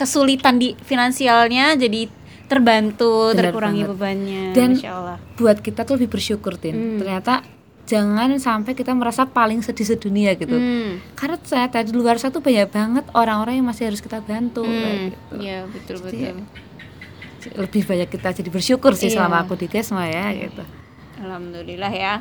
kesulitan 0.00 0.56
di 0.56 0.72
finansialnya 0.74 1.76
jadi 1.76 2.08
terbantu, 2.48 3.30
Benar 3.30 3.52
terkurangi 3.52 3.82
banget. 3.84 3.92
bebannya. 3.92 4.42
Dan-. 4.50 4.80
Buat 5.36 5.60
kita 5.60 5.84
tuh 5.84 6.00
lebih 6.00 6.10
bersyukur 6.10 6.56
tin. 6.56 6.74
Hmm. 6.74 6.98
Ternyata 6.98 7.44
jangan 7.84 8.34
sampai 8.38 8.72
kita 8.72 8.90
merasa 8.90 9.22
paling 9.22 9.60
sedih 9.60 9.84
sedunia 9.84 10.34
gitu. 10.34 10.54
Hmm. 10.54 10.98
Karena 11.12 11.36
ternyata 11.36 11.82
di 11.82 11.92
luar 11.92 12.16
sana 12.16 12.30
tuh 12.30 12.40
banyak 12.40 12.66
banget 12.66 13.04
orang-orang 13.12 13.58
yang 13.58 13.66
masih 13.66 13.86
harus 13.86 14.00
kita 14.00 14.18
bantu 14.20 14.64
kayak 14.64 14.80
Hmm. 14.90 15.06
gitu. 15.06 15.34
Iya 15.36 15.58
betul 15.66 15.96
Jadi, 16.00 16.18
betul. 16.24 16.36
Lebih 17.56 17.82
banyak 17.84 18.08
kita 18.10 18.28
jadi 18.34 18.50
bersyukur 18.50 18.92
sih 18.92 19.08
Iya. 19.08 19.14
selama 19.16 19.42
aku 19.42 19.54
di 19.54 19.64
Kesma 19.64 20.04
ya 20.06 20.28
gitu. 20.34 20.60
Alhamdulillah 21.20 21.92
ya. 21.92 22.14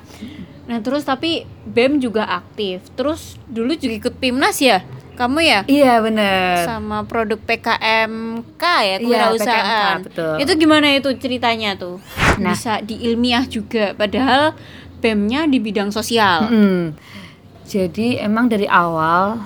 Nah 0.66 0.80
terus 0.80 1.04
tapi 1.04 1.44
BEM 1.66 1.98
juga 1.98 2.28
aktif. 2.30 2.84
Terus 2.94 3.40
dulu 3.46 3.72
juga 3.74 3.96
ikut 3.98 4.14
PIMNAS 4.16 4.58
ya? 4.60 4.84
Kamu 5.20 5.38
ya? 5.38 5.68
Iya 5.68 6.00
bener. 6.00 6.64
Sama 6.64 7.04
produk 7.04 7.36
PKMK 7.38 8.64
ya 8.64 8.88
Iya, 8.88 8.96
kewirausahaan. 8.98 10.00
PKMK, 10.00 10.06
betul. 10.08 10.34
Itu 10.40 10.52
gimana 10.56 10.88
itu 10.90 11.10
ceritanya 11.14 11.76
tuh? 11.76 12.00
Nah. 12.40 12.56
Bisa 12.56 12.80
diilmiah 12.80 13.44
juga 13.44 13.92
padahal 13.94 14.56
BEM-nya 14.98 15.44
di 15.46 15.60
bidang 15.60 15.92
sosial. 15.92 16.48
Mm. 16.48 16.96
Jadi 17.64 18.16
emang 18.18 18.48
dari 18.48 18.66
awal 18.66 19.44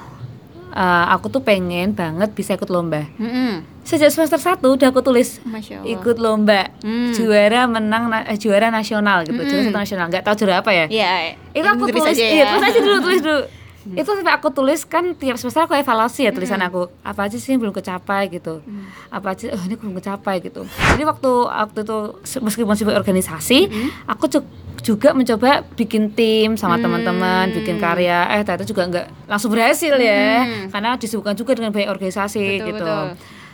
uh, 0.70 1.06
aku 1.10 1.27
tuh 1.27 1.42
pengen 1.42 1.92
banget 1.92 2.32
bisa 2.32 2.53
ikut 2.53 2.70
lomba. 2.70 3.10
Mm-mm. 3.18 3.65
Sejak 3.84 4.10
semester 4.10 4.39
1 4.39 4.63
udah 4.63 4.88
aku 4.88 5.01
tulis 5.01 5.44
ikut 5.84 6.15
lomba 6.15 6.72
Hmm. 6.80 7.12
juara 7.12 7.68
menang 7.68 8.08
na- 8.08 8.24
eh, 8.24 8.38
juara 8.38 8.70
nasional 8.70 9.25
gitu 9.25 9.36
juara 9.36 9.60
satu 9.62 9.75
nasional 9.75 10.06
nggak 10.08 10.24
tahu 10.24 10.36
juara 10.39 10.63
apa 10.63 10.72
ya 10.72 10.86
Iya. 10.88 11.36
itu 11.51 11.68
aku 11.68 11.92
tulis 11.92 12.15
iya 12.15 12.32
ya. 12.32 12.46
tulis 12.50 12.63
aja 12.63 12.80
dulu 12.80 12.98
tulis 13.03 13.20
dulu 13.20 13.39
itu 13.86 14.08
sampai 14.08 14.32
aku 14.32 14.48
tulis 14.50 14.88
kan 14.88 15.12
tiap 15.13 15.36
semester 15.36 15.60
aku 15.62 15.75
evaluasi 15.75 16.24
ya 16.24 16.32
tulisan 16.32 16.60
aku. 16.60 16.88
Apa 17.02 17.28
aja 17.28 17.36
sih 17.36 17.52
yang 17.52 17.60
belum 17.60 17.72
kecapai 17.72 18.32
gitu. 18.32 18.63
Apa 19.10 19.36
aja 19.36 19.52
oh 19.52 19.63
ini 19.63 19.75
belum 19.75 20.00
kecapai 20.00 20.40
gitu. 20.40 20.63
Jadi 20.63 21.04
waktu 21.04 21.32
waktu 21.44 21.80
itu 21.84 21.98
meskipun 22.40 22.74
sebagai 22.74 22.98
organisasi 22.98 23.60
aku 24.06 24.25
cu- 24.30 24.48
juga 24.80 25.12
mencoba 25.12 25.63
bikin 25.75 26.12
tim 26.12 26.56
sama 26.56 26.75
teman-teman 26.75 27.52
bikin 27.52 27.75
karya. 27.78 28.28
Eh 28.32 28.44
ternyata 28.44 28.63
juga 28.63 28.84
nggak 28.88 29.28
langsung 29.28 29.52
berhasil 29.52 29.96
ya. 29.96 30.48
Karena 30.72 30.96
disibukkan 30.96 31.36
juga 31.36 31.52
dengan 31.52 31.72
banyak 31.72 31.88
organisasi 31.88 32.40
Betul, 32.63 32.68
gitu. 32.72 32.88
betul. 32.88 33.06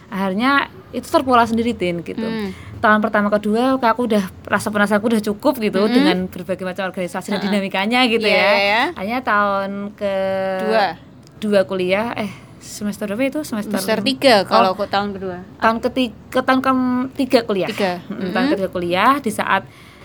Akhirnya 0.10 0.52
itu 0.90 1.06
terpola 1.06 1.44
sendiri 1.44 1.72
tin 1.72 2.02
gitu 2.02 2.20
Hmm. 2.20 2.50
tahun 2.80 3.00
pertama 3.00 3.30
kedua 3.30 3.78
kayak 3.78 3.94
aku 3.94 4.04
udah 4.06 4.24
rasa 4.44 4.68
penasaran 4.68 4.98
aku 4.98 5.08
udah 5.08 5.22
cukup 5.24 5.54
gitu 5.60 5.80
dengan 5.86 6.26
berbagai 6.26 6.64
macam 6.64 6.88
organisasi 6.88 7.30
dan 7.30 7.40
dinamikanya 7.40 8.06
gitu 8.06 8.24
Iya, 8.24 8.36
ya 8.36 8.52
iya. 8.56 8.82
akhirnya 8.92 9.22
tahun 9.22 9.72
ke 9.94 10.14
Dua. 10.62 10.88
dua 11.40 11.62
kuliah 11.64 12.16
eh 12.16 12.32
semester 12.60 13.06
berapa 13.06 13.24
itu 13.24 13.40
semester 13.42 13.78
Semester 13.78 14.00
tiga 14.02 14.44
kalau 14.44 14.74
Oh, 14.74 14.84
tahun 14.84 15.14
kedua. 15.14 15.38
tahun 15.58 15.78
ketiga 15.80 16.40
tahun 16.42 16.60
ketiga 16.60 17.40
kuliah 17.44 17.70
Tiga. 17.70 17.92
Mm, 18.06 18.32
tahun 18.32 18.46
ketiga 18.50 18.70
kuliah 18.70 19.14
di 19.18 19.30
saat 19.30 19.64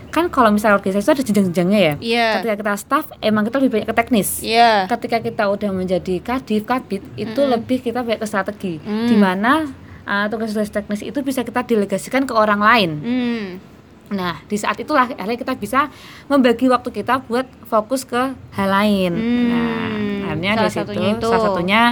kan 0.08 0.28
kalau 0.28 0.46
misalnya 0.48 0.78
organisasi 0.78 1.02
itu 1.02 1.12
ada 1.12 1.24
jenjang-jenjangnya 1.24 1.80
ya 1.80 1.94
Iya. 1.98 2.28
ketika 2.38 2.54
kita 2.56 2.72
staff 2.76 3.04
emang 3.18 3.42
kita 3.42 3.58
lebih 3.58 3.72
banyak 3.72 3.88
ke 3.88 3.96
teknis 3.96 4.28
Iya. 4.40 4.86
ketika 4.86 5.18
kita 5.20 5.44
udah 5.48 5.70
menjadi 5.70 6.14
kadif 6.20 6.62
kabit 6.62 7.02
itu 7.14 7.40
lebih 7.42 7.78
kita 7.80 8.00
banyak 8.00 8.18
ke 8.18 8.26
strategi 8.26 8.74
Mm. 8.78 9.08
di 9.08 9.16
mana 9.16 9.52
uh, 10.04 10.26
tugas-tugas 10.26 10.68
teknis 10.68 11.00
itu 11.00 11.18
bisa 11.20 11.40
kita 11.40 11.60
delegasikan 11.62 12.22
ke 12.22 12.32
orang 12.32 12.58
lain 12.58 12.90
Hmm. 12.96 13.46
nah 14.06 14.36
di 14.42 14.54
saat 14.54 14.76
itulah 14.76 15.04
akhirnya 15.06 15.34
kita 15.34 15.54
bisa 15.54 15.88
membagi 16.26 16.66
waktu 16.66 16.90
kita 16.90 17.22
buat 17.22 17.44
fokus 17.64 18.02
ke 18.02 18.22
hal 18.52 18.68
lain 18.70 19.12
Hmm. 19.12 19.48
nah 19.48 19.88
akhirnya 20.26 20.50
Salah 20.50 20.60
dari 20.60 20.70
situ 20.70 20.80
satunya 20.86 21.08
itu. 21.10 21.26
salah 21.26 21.42
satunya 21.42 21.82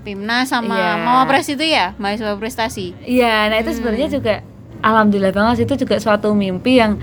Pimna 0.00 0.38
sama 0.42 0.74
Iya. 0.74 0.90
Mawapres 0.98 1.44
itu 1.46 1.60
ya, 1.62 1.92
mahasiswa 1.94 2.32
prestasi. 2.34 2.96
iya 3.02 3.46
nah 3.46 3.56
itu 3.56 3.68
sebenarnya 3.70 4.08
juga 4.10 4.34
alhamdulillah 4.80 5.28
banget 5.30 5.68
itu 5.68 5.76
juga 5.78 5.96
suatu 5.96 6.32
mimpi 6.32 6.76
yang 6.76 6.96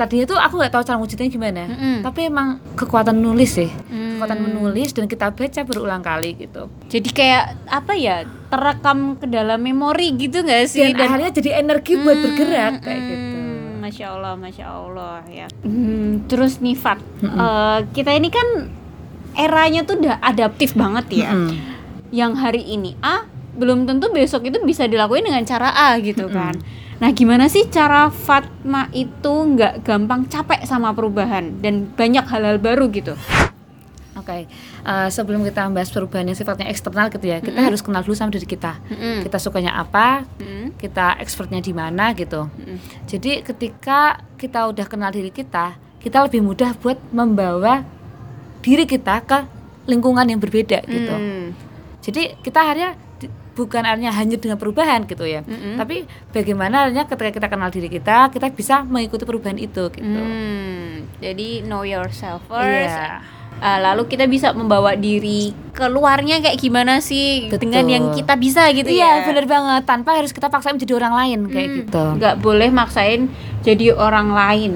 tadinya 0.00 0.24
tuh 0.26 0.34
aku 0.34 0.56
nggak 0.56 0.72
tahu 0.72 0.82
cara 0.82 0.96
wujudnya 0.96 1.28
gimana 1.28 1.62
Mm-mm. 1.66 1.96
tapi 2.00 2.26
emang 2.26 2.48
kekuatan 2.72 3.14
nulis 3.14 3.52
sih 3.54 3.68
Hmm. 3.68 4.16
kekuatan 4.16 4.38
menulis 4.42 4.90
dan 4.90 5.04
kita 5.04 5.28
baca 5.28 5.60
berulang 5.62 6.00
kali 6.00 6.36
gitu 6.36 6.68
Jadi 6.86 7.08
kayak 7.10 7.44
apa 7.66 7.92
ya, 7.92 8.16
terekam 8.46 8.98
ke 9.14 9.26
dalam 9.26 9.56
memori 9.58 10.12
gitu 10.14 10.40
nggak 10.40 10.64
sih? 10.66 10.90
dan, 10.90 11.04
akhirnya 11.06 11.30
jadi 11.30 11.50
energi 11.58 11.96
buat 11.96 12.16
bergerak 12.16 12.80
kayak 12.80 12.96
Hmm, 12.96 13.08
gitu 13.08 13.36
Masya 13.80 14.06
Allah, 14.08 14.32
masya 14.34 14.66
Allah 14.66 15.16
ya. 15.26 15.46
Hmm, 15.60 16.22
terus 16.24 16.60
nih 16.60 16.74
Fat, 16.74 17.00
eh, 17.18 17.78
kita 17.90 18.12
ini 18.12 18.28
kan 18.28 18.68
eranya 19.34 19.82
tuh 19.82 19.98
udah 19.98 20.20
adaptif 20.20 20.74
banget 20.74 21.24
ya. 21.24 21.30
Mm. 21.30 21.50
Yang 22.10 22.32
hari 22.36 22.62
ini 22.68 22.94
A, 23.00 23.24
belum 23.52 23.84
tentu 23.84 24.10
besok 24.10 24.44
itu 24.44 24.60
bisa 24.60 24.84
dilakuin 24.84 25.24
dengan 25.24 25.42
cara 25.42 25.70
A 25.72 25.98
gitu 25.98 26.28
kan. 26.28 26.54
Nah 27.00 27.10
gimana 27.16 27.48
sih 27.48 27.64
cara 27.72 28.12
Fatma 28.12 28.92
itu 28.92 29.32
nggak 29.32 29.88
gampang 29.88 30.28
capek 30.28 30.68
sama 30.68 30.92
perubahan 30.92 31.58
dan 31.64 31.88
banyak 31.96 32.28
hal-hal 32.28 32.60
baru 32.60 32.92
gitu? 32.92 33.16
Oke, 34.20 34.44
eh, 34.84 35.08
sebelum 35.08 35.40
kita 35.48 35.72
bahas 35.72 35.88
perubahan 35.88 36.28
yang 36.28 36.36
sifatnya 36.36 36.68
eksternal 36.68 37.08
gitu 37.08 37.24
ya, 37.24 37.40
kita 37.40 37.56
harus 37.56 37.80
kenal 37.80 38.04
dulu 38.04 38.12
sama 38.12 38.28
diri 38.28 38.44
kita. 38.44 38.76
Mm-mm. 38.92 39.24
Kita 39.24 39.40
sukanya 39.40 39.80
apa, 39.80 40.28
Mm-mm. 40.36 40.76
kita 40.76 41.16
expertnya 41.24 41.64
di 41.64 41.72
mana 41.72 42.12
gitu. 42.12 42.44
Mm-mm. 42.52 42.76
Jadi 43.08 43.40
ketika 43.40 44.20
kita 44.36 44.68
udah 44.68 44.84
kenal 44.84 45.08
diri 45.08 45.32
kita, 45.32 45.80
kita 46.04 46.20
lebih 46.28 46.44
mudah 46.44 46.76
buat 46.76 47.00
membawa 47.16 47.80
diri 48.60 48.84
kita 48.84 49.24
ke 49.24 49.38
lingkungan 49.88 50.28
yang 50.28 50.36
berbeda 50.36 50.84
gitu. 50.84 51.14
Mm. 51.16 51.56
Jadi 52.04 52.22
kita 52.44 52.60
akhirnya 52.60 52.96
bukan 53.52 53.82
artinya 53.82 54.10
hanya 54.10 54.34
dengan 54.34 54.56
perubahan 54.56 55.04
gitu 55.04 55.22
ya, 55.22 55.42
Mm-mm. 55.42 55.74
tapi 55.74 56.04
bagaimana 56.28 56.86
artinya 56.86 57.04
ketika 57.04 57.30
kita 57.32 57.46
kenal 57.46 57.68
diri 57.68 57.88
kita, 57.88 58.28
kita 58.28 58.46
bisa 58.48 58.82
mengikuti 58.82 59.22
perubahan 59.22 59.56
itu 59.56 59.90
gitu. 59.90 60.20
Hmm, 60.20 61.04
jadi 61.18 61.62
know 61.62 61.82
yourself 61.82 62.40
first. 62.46 62.90
Iya. 62.90 63.20
Ah, 63.60 63.76
lalu 63.76 64.08
kita 64.08 64.24
bisa 64.24 64.50
membawa 64.50 64.96
diri 64.96 65.52
keluarnya 65.70 66.40
kayak 66.40 66.56
gimana 66.56 67.04
sih 67.04 67.44
Betul. 67.44 67.68
dengan 67.68 67.84
yang 67.86 68.04
kita 68.10 68.32
bisa 68.34 68.64
gitu 68.72 68.88
Iya, 68.88 69.20
ya. 69.20 69.26
bener 69.28 69.44
banget. 69.44 69.84
Tanpa 69.84 70.16
harus 70.16 70.32
kita 70.32 70.48
paksain 70.48 70.72
menjadi 70.72 70.96
orang 70.96 71.12
lain 71.12 71.38
kayak 71.46 71.68
Hmm, 71.68 71.78
gitu. 71.84 72.04
Nggak 72.16 72.34
boleh 72.40 72.68
maksain 72.70 73.28
jadi 73.60 73.92
orang 73.92 74.32
lain. 74.32 74.72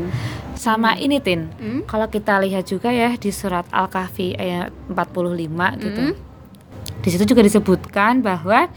Sama 0.54 0.96
ini 0.96 1.16
Tin. 1.16 1.48
Hmm? 1.54 1.80
Kalau 1.84 2.06
kita 2.06 2.36
lihat 2.38 2.64
juga 2.64 2.88
ya 2.88 3.16
di 3.16 3.28
surat 3.28 3.64
Al-Kahfi 3.68 4.36
ayat 4.36 4.68
45 4.86 5.80
gitu. 5.80 6.02
Hmm. 6.04 6.33
Di 7.04 7.12
situ 7.12 7.24
juga 7.28 7.44
disebutkan 7.44 8.24
bahwa 8.24 8.72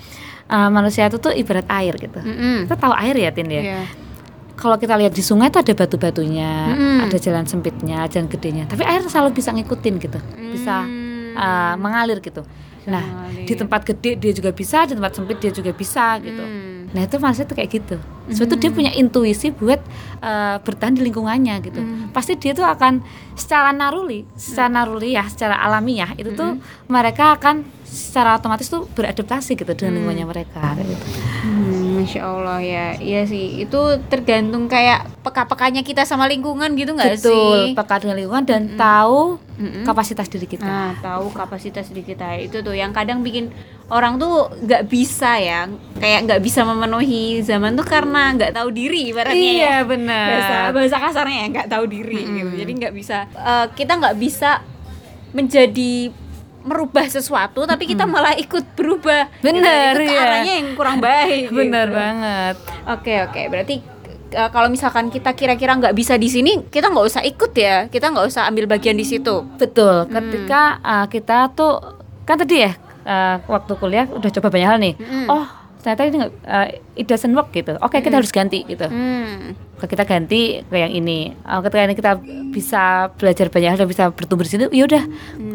uh, 0.45 0.69
manusia 0.69 1.07
itu 1.07 1.15
tuh 1.17 1.31
ibarat 1.31 1.63
air 1.71 1.95
gitu. 1.95 2.19
Mm-mm. 2.19 2.67
Kita 2.67 2.75
tahu 2.75 2.93
air 2.93 3.15
ya 3.15 3.31
Tin 3.31 3.47
ya. 3.47 3.63
Iya. 3.63 3.81
kalau 4.57 4.73
kita 4.73 4.97
lihat 4.97 5.13
di 5.13 5.21
sungai 5.21 5.47
itu 5.47 5.61
ada 5.61 5.69
batu-batunya, 5.71 6.51
Mm-mm. 6.73 7.05
ada 7.05 7.17
jalan 7.17 7.45
sempitnya, 7.45 8.09
jalan 8.09 8.25
gedenya. 8.25 8.65
Tapi 8.65 8.81
air 8.83 9.05
selalu 9.05 9.37
bisa 9.37 9.53
ngikutin 9.53 9.95
gitu, 10.01 10.17
bisa 10.33 10.81
Hmm. 10.81 11.37
uh, 11.37 11.75
mengalir 11.77 12.17
gitu. 12.19 12.41
Nah, 12.89 13.05
mengalir. 13.05 13.45
di 13.45 13.53
tempat 13.53 13.85
gede 13.85 14.17
dia 14.17 14.33
juga 14.33 14.49
bisa, 14.49 14.89
di 14.89 14.97
tempat 14.97 15.13
sempit 15.13 15.37
dia 15.37 15.53
juga 15.53 15.69
bisa 15.71 16.17
gitu. 16.17 16.41
Hmm. 16.87 16.95
Nah 16.95 17.01
itu 17.03 17.15
maksudnya 17.19 17.47
tuh 17.51 17.57
kayak 17.59 17.71
gitu. 17.71 17.97
Sebetulnya 18.27 18.51
tuh 18.51 18.59
dia 18.59 18.71
punya 18.71 18.91
intuisi 18.95 19.47
buat 19.55 19.79
uh, 20.19 20.59
bertahan 20.63 20.95
di 20.95 21.03
lingkungannya 21.07 21.55
gitu. 21.63 21.79
Hmm. 21.79 22.11
Pasti 22.11 22.35
dia 22.35 22.55
tuh 22.55 22.67
akan 22.67 23.03
secara 23.35 23.71
naruli, 23.71 24.23
secara 24.35 24.71
naruli 24.71 25.15
ya, 25.15 25.23
secara 25.27 25.59
alamiah 25.59 26.11
itu 26.19 26.35
tuh 26.35 26.59
mereka 26.91 27.39
akan 27.39 27.63
secara 27.87 28.35
otomatis 28.35 28.67
tuh 28.67 28.83
beradaptasi 28.91 29.55
gitu 29.55 29.71
dengan 29.71 29.99
lingkungannya 29.99 30.27
mereka. 30.27 30.75
Gitu. 30.75 31.05
Hmm, 31.47 32.03
Masya 32.03 32.19
Allah 32.19 32.59
ya, 32.59 32.87
iya 32.99 33.23
sih. 33.23 33.63
Itu 33.63 34.03
tergantung 34.11 34.67
kayak 34.67 35.07
peka-pekanya 35.23 35.87
kita 35.87 36.03
sama 36.03 36.27
lingkungan 36.27 36.75
gitu 36.75 36.91
nggak 36.99 37.15
sih? 37.15 37.31
Betul, 37.31 37.59
peka 37.79 37.95
dengan 38.03 38.15
lingkungan 38.19 38.43
dan 38.43 38.61
tahu 38.75 39.39
Mm-mm. 39.55 39.87
kapasitas 39.87 40.27
diri 40.27 40.51
kita. 40.51 40.67
Nah, 40.67 40.99
tahu 40.99 41.31
kapasitas 41.31 41.87
diri 41.87 42.03
kita 42.03 42.35
itu 42.43 42.59
tuh 42.59 42.75
yang 42.75 42.91
kadang 42.91 43.23
bikin 43.23 43.55
orang 43.87 44.19
tuh 44.19 44.51
nggak 44.67 44.83
bisa 44.91 45.39
ya, 45.39 45.71
kayak 45.95 46.27
nggak 46.27 46.41
bisa 46.43 46.67
memenuhi 46.67 47.39
zaman 47.39 47.71
tuh 47.73 47.87
karena 47.87 48.35
nggak 48.35 48.51
tahu 48.51 48.67
diri 48.75 49.15
ibaratnya 49.15 49.39
ya. 49.39 49.55
Iya 49.55 49.77
benar. 49.87 50.27
bahasa 50.27 50.55
bahasa 50.75 50.97
kasarnya 50.99 51.37
ya 51.39 51.47
nggak 51.55 51.69
tahu 51.71 51.83
diri 51.87 52.19
gitu 52.19 52.51
jadi 52.51 52.71
nggak 52.83 52.93
bisa 52.93 53.17
eh, 53.31 53.65
kita 53.71 53.95
nggak 53.95 54.15
bisa 54.19 54.59
menjadi 55.31 56.11
merubah 56.67 57.07
sesuatu 57.07 57.63
tapi 57.63 57.87
kita 57.87 58.03
malah 58.03 58.35
ikut 58.35 58.75
berubah 58.75 59.31
Gitu. 59.39 59.55
Bener, 59.55 59.95
itu 59.95 60.03
ke 60.03 60.11
iya. 60.11 60.23
arahnya 60.27 60.53
yang 60.59 60.69
kurang 60.75 60.97
baik 60.99 61.43
Benar 61.63 61.87
gitu. 61.87 61.95
banget. 61.95 62.55
oke 62.91 63.13
oke 63.31 63.41
berarti 63.47 63.75
eh, 64.35 64.49
kalau 64.51 64.67
misalkan 64.67 65.07
kita 65.07 65.31
kira-kira 65.31 65.79
nggak 65.79 65.95
bisa 65.95 66.19
di 66.19 66.27
sini 66.27 66.67
kita 66.67 66.91
nggak 66.91 67.07
usah 67.07 67.23
ikut 67.23 67.55
ya 67.55 67.87
kita 67.87 68.11
nggak 68.11 68.27
usah 68.27 68.51
ambil 68.51 68.67
bagian 68.67 68.99
di 68.99 69.07
situ 69.07 69.47
Betul. 69.55 70.11
Ketika 70.11 70.83
uh, 70.83 71.05
kita 71.07 71.55
tuh 71.55 71.79
kan 72.27 72.35
tadi 72.35 72.67
ya 72.67 72.75
uh, 73.07 73.39
waktu 73.47 73.73
kuliah 73.79 74.05
udah 74.11 74.29
coba 74.29 74.51
banyak 74.51 74.67
hal 74.67 74.77
nih. 74.83 74.93
Mm-mm. 74.99 75.25
Oh 75.31 75.47
ternyata 75.77 76.03
ini 76.03 76.19
uh, 76.27 76.67
it 76.99 77.07
doesn't 77.07 77.31
work 77.31 77.55
gitu. 77.55 77.79
Oke 77.79 78.03
kita 78.03 78.19
harus 78.19 78.35
ganti 78.35 78.67
gitu. 78.67 78.91
hmm. 78.91 79.67
Oke, 79.77 79.93
kita 79.93 80.09
ganti 80.09 80.65
ke 80.65 80.73
yang 80.73 80.89
ini. 80.89 81.37
Oh, 81.45 81.61
ketika 81.61 81.85
ini 81.85 81.93
kita 81.93 82.17
bisa 82.49 83.13
belajar 83.13 83.53
banyak 83.53 83.69
hal 83.69 83.77
dan 83.77 83.85
bisa 83.85 84.09
bertumbuh 84.09 84.41
di 84.41 84.49
situ, 84.49 84.65
ya 84.73 84.89
udah 84.89 85.03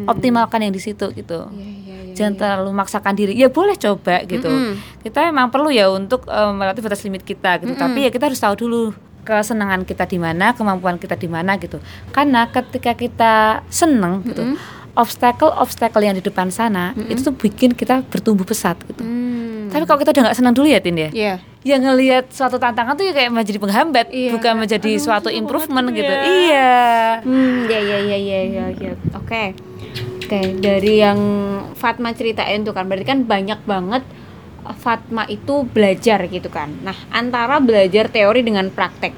optimalkan 0.07 0.63
yang 0.63 0.71
di 0.71 0.79
situ 0.79 1.11
gitu. 1.11 1.51
Iya, 1.51 1.59
iya, 1.59 1.97
iya, 2.07 2.13
Jangan 2.15 2.33
terlalu 2.39 2.71
memaksakan 2.71 3.13
diri. 3.19 3.35
Ya 3.35 3.51
boleh 3.51 3.75
coba 3.75 4.23
gitu. 4.23 4.47
Mm-mm. 4.47 4.79
Kita 5.03 5.27
emang 5.27 5.51
perlu 5.51 5.75
ya 5.75 5.91
untuk 5.91 6.23
um, 6.31 6.55
melatih 6.55 6.79
batas 6.79 7.03
limit 7.03 7.27
kita 7.27 7.59
gitu. 7.59 7.75
Tapi 7.75 8.07
ya 8.07 8.09
kita 8.15 8.31
harus 8.31 8.39
tahu 8.39 8.55
dulu 8.55 8.95
kesenangan 9.27 9.83
kita 9.83 10.07
di 10.07 10.15
mana, 10.23 10.55
kemampuan 10.55 10.95
kita 10.95 11.19
di 11.19 11.27
mana 11.27 11.59
gitu. 11.59 11.83
Karena 12.15 12.47
ketika 12.47 12.95
kita 12.95 13.33
seneng 13.67 14.23
gitu, 14.23 14.55
obstacle-obstacle 14.93 15.99
yang 15.99 16.13
di 16.13 16.21
depan 16.21 16.47
sana 16.47 16.93
itu 17.03 17.21
tuh 17.21 17.33
bikin 17.33 17.73
kita 17.73 18.01
bertumbuh 18.03 18.43
pesat 18.43 18.77
gitu. 18.83 19.01
Hmm. 19.01 19.67
Tapi 19.67 19.83
kalau 19.83 19.97
kita 19.97 20.13
udah 20.13 20.23
nggak 20.23 20.37
senang 20.37 20.53
dulu 20.53 20.69
ya 20.69 20.77
Tin 20.77 20.93
ya, 20.93 21.09
Iya. 21.09 21.33
yang 21.65 21.81
ngelihat 21.81 22.29
suatu 22.29 22.55
tantangan 22.55 22.93
tuh 22.93 23.03
ya 23.03 23.13
kayak 23.13 23.33
menjadi 23.33 23.57
penghambat 23.57 24.05
Iya. 24.07 24.29
bukan 24.31 24.53
menjadi 24.55 24.91
Aduh, 24.93 25.01
suatu 25.01 25.29
improvement 25.29 25.87
gitu 25.89 26.05
ya. 26.05 26.21
iya 26.23 26.73
Hmm, 27.21 27.65
ya 27.65 27.79
ya 27.79 27.97
ya 28.03 28.17
ya 28.17 28.39
ya, 28.43 28.65
ya. 28.71 28.93
Oke. 29.13 29.57
Oke, 30.23 30.39
dari 30.55 31.01
yang 31.01 31.19
Fatma 31.73 32.13
ceritain 32.13 32.61
tuh 32.61 32.71
kan 32.71 32.85
berarti 32.85 33.03
kan 33.03 33.25
banyak 33.25 33.59
banget 33.65 34.05
Fatma 34.63 35.27
itu 35.27 35.65
belajar 35.65 36.23
gitu 36.25 36.47
kan. 36.47 36.71
Nah, 36.79 36.95
antara 37.09 37.59
belajar 37.59 38.07
teori 38.07 38.39
dengan 38.39 38.69
praktek. 38.69 39.11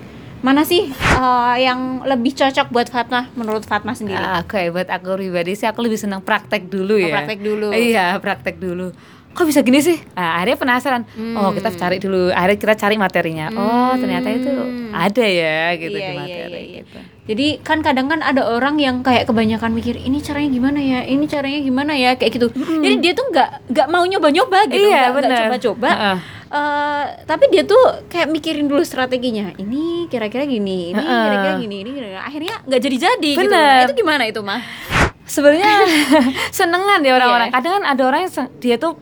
Mana 0.45 0.61
sih 0.61 0.93
uh, 0.93 1.57
yang 1.57 2.05
lebih 2.05 2.37
cocok 2.37 2.69
buat 2.69 2.85
Fatma 2.93 3.33
menurut 3.33 3.65
Fatma 3.65 3.97
sendiri? 3.97 4.21
Ah, 4.21 4.45
oke 4.45 4.69
buat 4.69 4.85
aku 4.85 5.17
pribadi 5.17 5.57
sih 5.57 5.65
aku 5.65 5.81
lebih 5.81 5.97
senang 5.97 6.21
praktek 6.21 6.69
dulu 6.69 7.01
ya. 7.01 7.17
praktek 7.17 7.41
dulu. 7.41 7.73
iya 7.73 8.13
praktek 8.21 8.61
dulu. 8.61 8.93
Kok 9.33 9.45
bisa 9.49 9.65
gini 9.65 9.81
sih? 9.81 9.97
Nah, 10.13 10.37
akhirnya 10.39 10.55
penasaran. 10.61 11.03
Oh 11.33 11.49
kita 11.49 11.73
cari 11.73 11.97
dulu 11.97 12.29
akhirnya 12.29 12.61
kita 12.61 12.73
cari 12.77 12.95
materinya. 13.01 13.49
Oh 13.57 13.97
ternyata 13.97 14.29
itu 14.29 14.53
ada 14.93 15.25
ya 15.25 15.73
gitu 15.81 15.97
Iya, 15.97 16.05
di 16.05 16.13
iya, 16.13 16.21
materi 16.21 16.53
iya, 16.53 16.61
iya. 16.61 16.81
gitu 16.85 17.14
Jadi 17.25 17.57
kan 17.65 17.81
kadang 17.81 18.05
kan 18.05 18.21
ada 18.21 18.45
orang 18.45 18.77
yang 18.77 19.01
kayak 19.01 19.25
kebanyakan 19.25 19.73
mikir 19.73 19.97
ini 19.97 20.21
caranya 20.21 20.49
gimana 20.53 20.77
ya, 20.77 20.99
ini 21.09 21.25
caranya 21.25 21.59
gimana 21.59 21.97
ya 21.97 22.13
kayak 22.13 22.37
gitu. 22.37 22.47
Jadi 22.53 22.95
dia 23.01 23.17
tuh 23.17 23.25
nggak 23.33 23.73
nggak 23.73 23.87
mau 23.89 24.05
nyoba-nyoba 24.05 24.69
gitu, 24.69 24.93
Iya, 24.93 25.09
nggak 25.09 25.41
coba-coba. 25.49 25.89
Heeh. 25.89 26.17
Eh, 26.45 27.03
tapi 27.25 27.49
dia 27.49 27.65
tuh 27.65 28.05
kayak 28.07 28.29
mikirin 28.29 28.69
dulu 28.69 28.85
strateginya. 28.85 29.57
Ini 29.57 30.05
kira-kira 30.07 30.45
gini, 30.45 30.93
ini 30.93 31.01
kira-kira 31.01 31.53
gini, 31.57 31.75
ini 31.81 31.89
kira-kira. 31.97 32.21
Akhirnya 32.21 32.55
nggak 32.61 32.81
jadi-jadi 32.85 33.29
gitu. 33.41 33.49
Nah, 33.49 33.89
itu 33.89 33.93
gimana 33.97 34.23
itu 34.29 34.41
mah? 34.45 34.61
sebenarnya 35.25 35.71
senengan 36.57 37.01
ya 37.01 37.17
orang-orang 37.17 37.49
Iya. 37.49 37.55
kadang 37.57 37.73
kan 37.81 37.83
ada 37.89 38.03
orang 38.05 38.19
yang 38.29 38.33
dia 38.61 38.75
tuh 38.77 38.93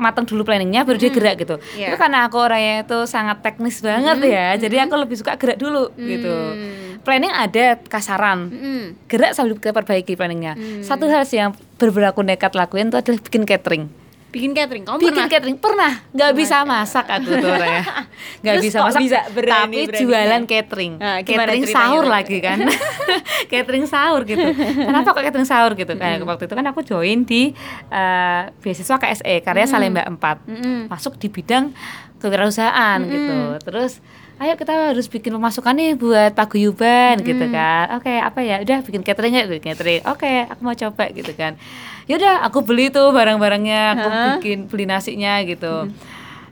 matang 0.00 0.24
dulu 0.24 0.48
planningnya 0.48 0.82
baru 0.88 0.96
dia 0.96 1.12
gerak 1.12 1.36
gitu. 1.44 1.56
Iya. 1.76 1.92
itu 1.92 1.96
karena 2.00 2.24
aku 2.24 2.40
orangnya 2.40 2.88
itu 2.88 2.98
sangat 3.04 3.44
teknis 3.44 3.84
banget 3.84 4.18
ya. 4.24 4.56
Jadi 4.56 4.76
aku 4.80 4.94
lebih 4.96 5.16
suka 5.20 5.36
gerak 5.36 5.60
dulu 5.60 5.92
gitu. 6.00 6.32
Hmm. 6.32 6.88
planning 7.00 7.32
ada 7.32 7.80
kasaran. 7.88 8.52
Mm-mm. 8.52 8.82
gerak 9.08 9.32
sambil 9.36 9.56
kita 9.56 9.72
perbaiki 9.76 10.16
planningnya. 10.16 10.56
Satu 10.80 11.08
hal 11.08 11.24
sih 11.28 11.40
yang 11.40 11.52
berbeda 11.76 12.12
aku 12.12 12.24
nekat 12.24 12.52
lakuin 12.56 12.88
itu 12.88 12.96
adalah 12.96 13.20
bikin 13.20 13.44
catering 13.44 13.88
Bikin 14.30 14.50
catering. 14.52 14.84
Kamu 14.84 14.96
bikin 14.96 15.10
pernah? 15.12 15.28
catering. 15.28 15.56
Pernah. 15.58 15.92
Nggak 16.10 16.32
bisa 16.32 16.56
masak 16.62 17.06
aku 17.06 17.30
tuh 17.32 17.50
orangnya 17.50 17.82
nggak 18.42 18.56
bisa 18.60 18.78
masak 18.80 19.00
bisa 19.00 19.18
berani- 19.28 19.58
tapi 19.60 19.78
beraninya? 19.84 20.00
jualan 20.00 20.42
catering. 20.46 20.92
Nah, 20.96 21.16
catering 21.20 21.64
sahur 21.66 22.04
Mbak? 22.04 22.12
lagi 22.12 22.36
kan. 22.38 22.58
Catering 23.52 23.84
sahur 23.84 24.22
gitu. 24.22 24.46
Kenapa 24.54 25.10
kok 25.10 25.22
catering 25.22 25.44
sahur 25.44 25.72
gitu? 25.74 25.92
Kayak 25.92 26.22
waktu 26.22 26.44
itu 26.44 26.54
kan 26.54 26.66
aku 26.66 26.80
join 26.80 27.22
di 27.22 27.50
eh, 27.90 28.42
beasiswa 28.56 28.96
KSE 28.96 29.34
karya 29.40 29.66
Salemba 29.66 30.06
4 30.06 30.14
Mm-mm. 30.46 30.78
masuk 30.86 31.16
di 31.16 31.26
bidang 31.26 31.74
kewirausahaan 32.20 33.00
gitu. 33.02 33.36
Terus 33.62 33.98
ayo 34.40 34.56
kita 34.56 34.96
harus 34.96 35.04
bikin 35.04 35.36
pemasukan 35.36 35.76
nih 35.76 35.92
buat 35.94 36.32
paguyuban 36.32 37.20
gitu 37.20 37.44
kan. 37.52 37.92
Oke 38.00 38.08
apa 38.16 38.40
ya? 38.40 38.64
Udah 38.64 38.80
bikin 38.80 39.04
catering 39.04 39.36
ya 39.36 39.44
bikin 39.44 39.76
catering. 39.76 40.00
Oke 40.08 40.48
aku 40.48 40.60
mau 40.64 40.72
coba 40.72 41.12
gitu 41.12 41.28
kan. 41.36 41.60
Yaudah 42.08 42.40
aku 42.48 42.64
beli 42.64 42.88
tuh 42.88 43.12
barang-barangnya 43.12 43.82
aku 43.92 44.08
bikin 44.40 44.64
beli 44.66 44.88
nasinya 44.88 45.44
gitu. 45.44 45.92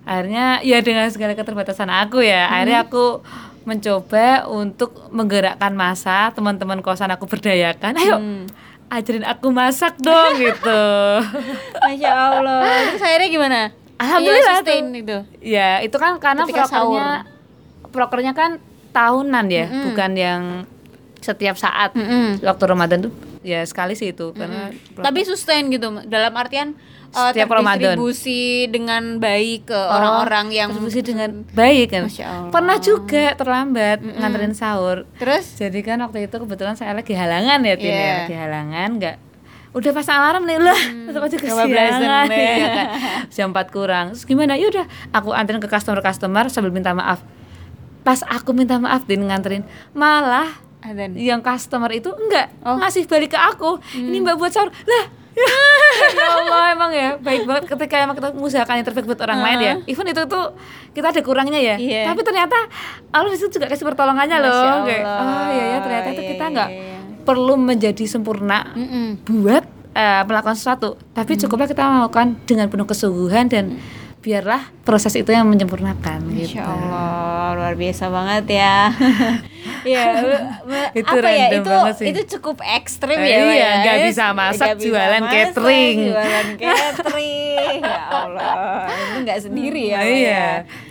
Akhirnya 0.04 0.60
ya 0.60 0.84
dengan 0.84 1.08
segala 1.08 1.32
keterbatasan 1.32 1.88
aku 1.88 2.20
ya 2.20 2.44
akhirnya 2.52 2.84
aku 2.84 3.24
mencoba 3.64 4.48
untuk 4.48 5.08
menggerakkan 5.08 5.72
masa 5.72 6.28
teman-teman 6.36 6.84
kosan 6.84 7.08
aku 7.08 7.24
berdayakan. 7.24 7.96
Ayo 7.96 8.16
ajarin 8.88 9.24
aku 9.24 9.48
masak 9.48 9.96
dong 10.00 10.36
gitu. 10.36 10.84
Masya 11.84 12.12
Allah. 12.12 12.60
Terus 12.92 13.04
akhirnya 13.04 13.28
gimana? 13.28 13.60
Alhamdulillah 13.98 14.44
Iya, 14.44 14.56
sustain 14.62 14.84
tuh. 14.86 15.00
itu. 15.02 15.18
Ya, 15.42 15.70
itu 15.82 15.96
kan 15.98 16.16
karena 16.22 16.46
Ketika 16.46 16.70
prokernya 17.88 18.32
kan 18.32 18.58
tahunan 18.90 19.46
ya, 19.48 19.66
bukan 19.86 20.10
yang 20.12 20.42
setiap 21.18 21.54
saat. 21.54 21.92
Mm-mm. 21.92 22.38
Waktu 22.40 22.64
Ramadan 22.64 22.98
tuh 23.04 23.12
ya 23.38 23.62
sekali 23.62 23.94
sih 23.94 24.10
itu 24.10 24.34
karena 24.34 24.70
Tapi 24.94 25.22
sustain 25.22 25.70
gitu 25.70 25.94
dalam 26.06 26.34
artian 26.34 26.74
uh, 27.10 27.30
Setiap 27.30 27.54
Ramadan. 27.54 27.94
terdistribusi 27.94 28.66
dengan 28.66 29.16
baik 29.18 29.70
ke 29.70 29.78
orang-orang 29.78 30.50
yang 30.50 30.68
distribusi 30.70 31.00
dengan 31.02 31.42
baik 31.54 31.86
kan. 31.90 32.02
Masya 32.06 32.26
Allah. 32.26 32.50
Pernah 32.50 32.76
juga 32.78 33.24
terlambat 33.34 33.98
nganterin 34.02 34.54
sahur. 34.54 35.06
terus 35.16 35.54
Jadi 35.54 35.80
kan 35.80 35.98
waktu 36.00 36.26
itu 36.26 36.36
kebetulan 36.36 36.74
saya 36.74 36.92
lagi 36.92 37.14
halangan 37.14 37.62
ya, 37.62 37.74
Tin, 37.74 37.86
ya. 37.86 37.94
Iya. 37.94 38.14
lagi 38.20 38.34
halangan 38.36 38.90
nggak 38.98 39.16
udah 39.68 39.92
pasang 39.92 40.16
alarm 40.16 40.48
nih 40.48 40.58
lah 40.58 40.80
tetap 41.06 41.22
aja 41.22 41.36
kesiangan 41.38 42.26
iya 42.32 42.56
kan. 42.64 42.86
jam 43.28 43.52
4 43.52 43.68
kurang 43.68 44.06
terus 44.10 44.24
gimana 44.24 44.56
yaudah 44.56 44.88
aku 45.12 45.30
anterin 45.30 45.60
ke 45.60 45.68
customer 45.68 46.00
customer 46.00 46.48
sambil 46.48 46.72
minta 46.72 46.90
maaf 46.90 47.20
pas 48.08 48.24
aku 48.24 48.50
minta 48.52 48.80
maaf 48.80 49.04
din 49.04 49.20
nganterin 49.20 49.68
malah 49.92 50.48
Adan. 50.80 51.12
yang 51.12 51.40
customer 51.40 51.92
itu 51.92 52.08
enggak 52.08 52.48
Oh. 52.60 52.78
ngasih 52.78 53.04
balik 53.04 53.30
ke 53.30 53.38
aku 53.38 53.76
ini 53.92 54.18
mbak 54.18 54.34
buat 54.34 54.48
sahur 54.48 54.72
lah 54.72 55.04
ya 56.10 56.26
Allah 56.26 56.64
emang 56.72 56.90
ya 56.90 57.14
baik 57.16 57.44
banget 57.44 57.64
ketika 57.68 57.94
emang 58.00 58.16
kita 58.16 58.32
mengusahakan 58.32 58.74
yang 58.74 58.86
terbaik 58.86 59.06
buat 59.06 59.20
orang 59.20 59.38
lain 59.38 59.58
ya 59.60 59.74
even 59.84 60.06
itu 60.06 60.22
tuh 60.24 60.56
kita 60.90 61.12
ada 61.12 61.20
kurangnya 61.20 61.60
ya 61.60 61.76
Iya. 61.76 62.02
tapi 62.06 62.22
ternyata 62.22 62.56
Allah 63.10 63.30
itu 63.30 63.46
juga 63.46 63.68
kasih 63.68 63.84
pertolongannya 63.84 64.38
loh 64.40 64.82
Kayak, 64.82 65.04
oh 65.04 65.46
iya 65.48 65.64
ya 65.68 65.78
ternyata 65.78 66.08
itu 66.08 66.22
Iya, 66.22 66.30
kita 66.32 66.44
iya, 66.44 66.54
nggak 66.54 66.70
iya. 66.72 66.98
perlu 67.22 67.54
menjadi 67.54 68.04
sempurna 68.04 68.72
Mm-mm. 68.72 69.06
buat 69.26 69.62
eh, 69.92 70.22
melakukan 70.24 70.56
sesuatu 70.56 70.96
tapi 71.12 71.34
Mm. 71.34 71.40
cukuplah 71.44 71.68
kita 71.68 71.82
melakukan 71.84 72.26
dengan 72.42 72.66
penuh 72.66 72.86
kesungguhan 72.86 73.46
dan 73.46 73.78
biarlah 74.28 74.60
proses 74.84 75.16
itu 75.16 75.32
yang 75.32 75.48
menyempurnakan 75.48 76.20
Masya 76.20 76.60
gitu. 76.60 76.60
Allah 76.60 77.56
luar 77.56 77.74
biasa 77.80 78.12
banget 78.12 78.60
ya 78.60 78.92
ya 79.94 80.02
me- 80.62 80.90
Itu 80.92 81.14
apa 81.14 81.28
ya 81.28 81.46
itu 81.52 81.72
sih. 81.94 82.06
itu 82.08 82.20
cukup 82.34 82.58
ekstrim 82.60 83.14
Eh, 83.14 83.24
ya 83.24 83.38
iya, 83.38 83.54
ya. 83.54 83.70
nggak 83.80 83.96
bisa 84.06 84.24
masak, 84.32 84.74
bisa 84.74 84.82
jualan 84.82 85.20
masak, 85.20 85.34
catering. 85.52 85.96
jualan 86.06 86.46
catering 86.56 87.80
ya 87.80 88.00
Allah 88.08 88.54
itu 88.88 89.18
nggak 89.22 89.38
sendiri 89.40 89.82
ya 89.88 90.00
iya. 90.00 90.28
ya. 90.28 90.48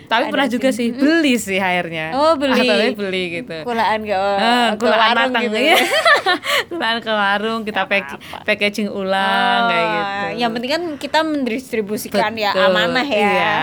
Tapi 0.08 0.24
Ada 0.24 0.32
pernah 0.32 0.48
juga 0.48 0.68
sih. 0.70 0.88
beli 0.88 1.36
sih 1.36 1.60
akhirnya. 1.60 2.16
Oh, 2.16 2.32
beli. 2.32 2.64
Atau 2.64 2.96
beli 2.98 3.22
gitu. 3.34 3.56
kulaan 3.60 4.00
ke, 4.00 4.16
Ah, 4.16 4.72
ke 4.72 4.80
kulaan 4.80 5.12
matang 5.14 5.42
gitu 5.44 5.58
ya. 5.58 5.76
kulaan 6.70 6.98
ke 6.98 7.12
warung 7.12 7.60
kita 7.62 7.84
pack, 7.84 8.16
packaging 8.42 8.88
ulang 8.88 9.68
kayak 9.68 9.84
Oh, 9.84 9.92
gitu. 9.92 10.24
Yang 10.38 10.50
penting 10.50 10.70
kan 10.70 10.82
kita 10.96 11.18
mendistribusikan 11.20 12.32
ya 12.34 12.50
Betul, 12.50 12.64
amanah 12.66 13.04
ya. 13.04 13.20
iya. 13.20 13.56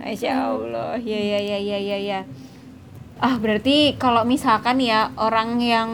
Masya 0.00 0.32
Allah. 0.34 0.98
Ya 0.98 1.20
ya 1.20 1.38
ya 1.38 1.58
ya 1.60 1.78
ya 1.78 1.98
ya. 2.00 2.20
Ah 3.24 3.40
berarti 3.40 3.96
kalau 3.96 4.20
misalkan 4.28 4.84
ya 4.84 5.08
orang 5.16 5.56
yang 5.56 5.88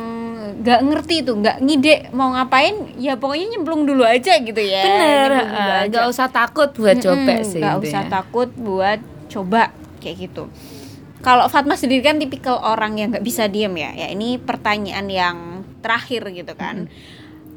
nggak 0.60 0.80
ngerti 0.82 1.22
tuh 1.22 1.38
nggak 1.38 1.62
ngide 1.62 2.10
mau 2.10 2.34
ngapain 2.34 2.90
ya 2.98 3.14
pokoknya 3.14 3.54
nyemplung 3.54 3.86
dulu 3.86 4.02
aja 4.02 4.34
gitu 4.42 4.58
ya. 4.58 4.82
Bener, 4.82 5.30
aja. 5.46 5.86
nggak 5.86 6.06
usah 6.10 6.26
takut 6.26 6.74
buat 6.74 6.98
coba 6.98 7.38
Mm-mm, 7.38 7.46
sih. 7.46 7.62
nggak 7.62 7.76
usah 7.86 8.02
takut 8.10 8.50
buat 8.58 8.98
coba 9.30 9.70
kayak 10.02 10.26
gitu. 10.26 10.50
Kalau 11.22 11.46
Fatma 11.46 11.78
sendiri 11.78 12.02
kan 12.02 12.18
tipikal 12.18 12.58
orang 12.58 12.98
yang 12.98 13.14
nggak 13.14 13.22
bisa 13.22 13.46
diem 13.46 13.78
ya. 13.78 13.94
Ya 13.94 14.06
ini 14.10 14.42
pertanyaan 14.42 15.06
yang 15.06 15.36
terakhir 15.86 16.26
gitu 16.34 16.58
kan. 16.58 16.90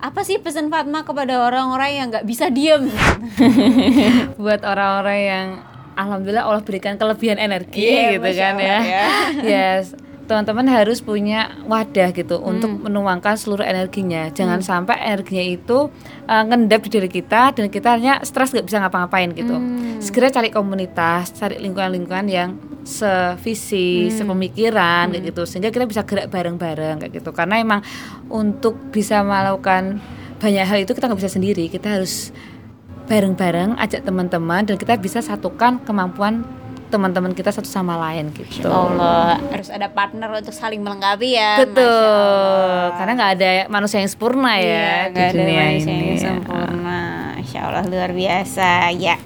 Apa 0.04 0.22
sih 0.22 0.38
pesan 0.38 0.70
Fatma 0.70 1.02
kepada 1.02 1.40
orang-orang 1.50 1.92
yang 1.98 2.08
nggak 2.14 2.28
bisa 2.30 2.52
diem? 2.54 2.92
buat 4.44 4.62
orang-orang 4.62 5.20
yang 5.24 5.48
alhamdulillah 5.94 6.44
Allah 6.44 6.62
berikan 6.62 6.96
kelebihan 6.96 7.38
energi 7.38 7.84
Iya, 7.86 8.16
gitu 8.16 8.30
kan 8.34 8.54
ya. 8.56 8.78
Allah 8.78 8.84
ya. 8.84 9.06
yes. 9.54 9.86
Teman-teman 10.24 10.64
harus 10.66 11.00
punya 11.00 11.52
wadah 11.64 12.10
gitu 12.12 12.40
Hmm. 12.40 12.56
untuk 12.56 12.72
menuangkan 12.80 13.36
seluruh 13.36 13.62
energinya. 13.62 14.32
Jangan 14.32 14.64
sampai 14.64 14.96
energinya 15.04 15.44
itu 15.44 15.92
uh, 16.24 16.44
ngendap 16.44 16.80
di 16.82 16.90
diri 16.90 17.12
kita 17.12 17.52
dan 17.52 17.68
kita 17.68 18.00
hanya 18.00 18.24
stres 18.24 18.50
nggak 18.50 18.64
bisa 18.64 18.80
ngapa-ngapain 18.80 19.30
gitu. 19.32 19.52
Hmm. 19.52 20.00
Segera 20.00 20.32
cari 20.32 20.48
komunitas, 20.48 21.36
cari 21.36 21.60
lingkungan-lingkungan 21.60 22.28
yang 22.28 22.56
sevisi, 22.84 24.08
Hmm. 24.08 24.16
sepemikiran 24.16 25.12
kayak 25.12 25.24
gitu 25.28 25.44
sehingga 25.44 25.70
kita 25.70 25.86
bisa 25.86 26.02
gerak 26.04 26.28
bareng-bareng 26.28 26.96
kayak 27.00 27.14
gitu. 27.14 27.30
Karena 27.32 27.60
emang 27.60 27.82
untuk 28.28 28.80
bisa 28.90 29.22
melakukan 29.22 30.00
banyak 30.40 30.64
hal 30.64 30.80
itu 30.80 30.92
kita 30.92 31.08
nggak 31.08 31.20
bisa 31.20 31.32
sendiri. 31.32 31.68
Kita 31.68 32.00
harus 32.00 32.32
bareng-bareng 33.04 33.76
ajak 33.78 34.02
teman-teman 34.04 34.64
dan 34.64 34.76
kita 34.76 34.96
bisa 34.96 35.20
satukan 35.20 35.84
kemampuan 35.84 36.48
teman-teman 36.88 37.34
kita 37.34 37.50
satu 37.50 37.66
sama 37.66 37.98
lain 37.98 38.30
gitu. 38.32 38.70
Allah 38.70 39.42
harus 39.50 39.74
ada 39.74 39.90
partner 39.90 40.30
untuk 40.30 40.54
saling 40.54 40.78
melengkapi 40.78 41.34
ya. 41.34 41.58
Betul. 41.66 42.94
Karena 42.94 43.12
nggak 43.18 43.32
ada 43.34 43.52
manusia 43.66 43.98
yang 43.98 44.12
sempurna 44.14 44.54
ya 44.56 44.62
Iya, 44.62 44.94
di 45.10 45.18
ada 45.20 45.34
dunia 45.34 45.62
manusia 45.66 45.90
ini. 45.90 46.06
yang 46.06 46.20
sempurna. 46.22 47.00
Insya 47.42 47.60
Allah 47.66 47.84
luar 47.90 48.12
biasa 48.14 48.94
ya. 48.94 49.18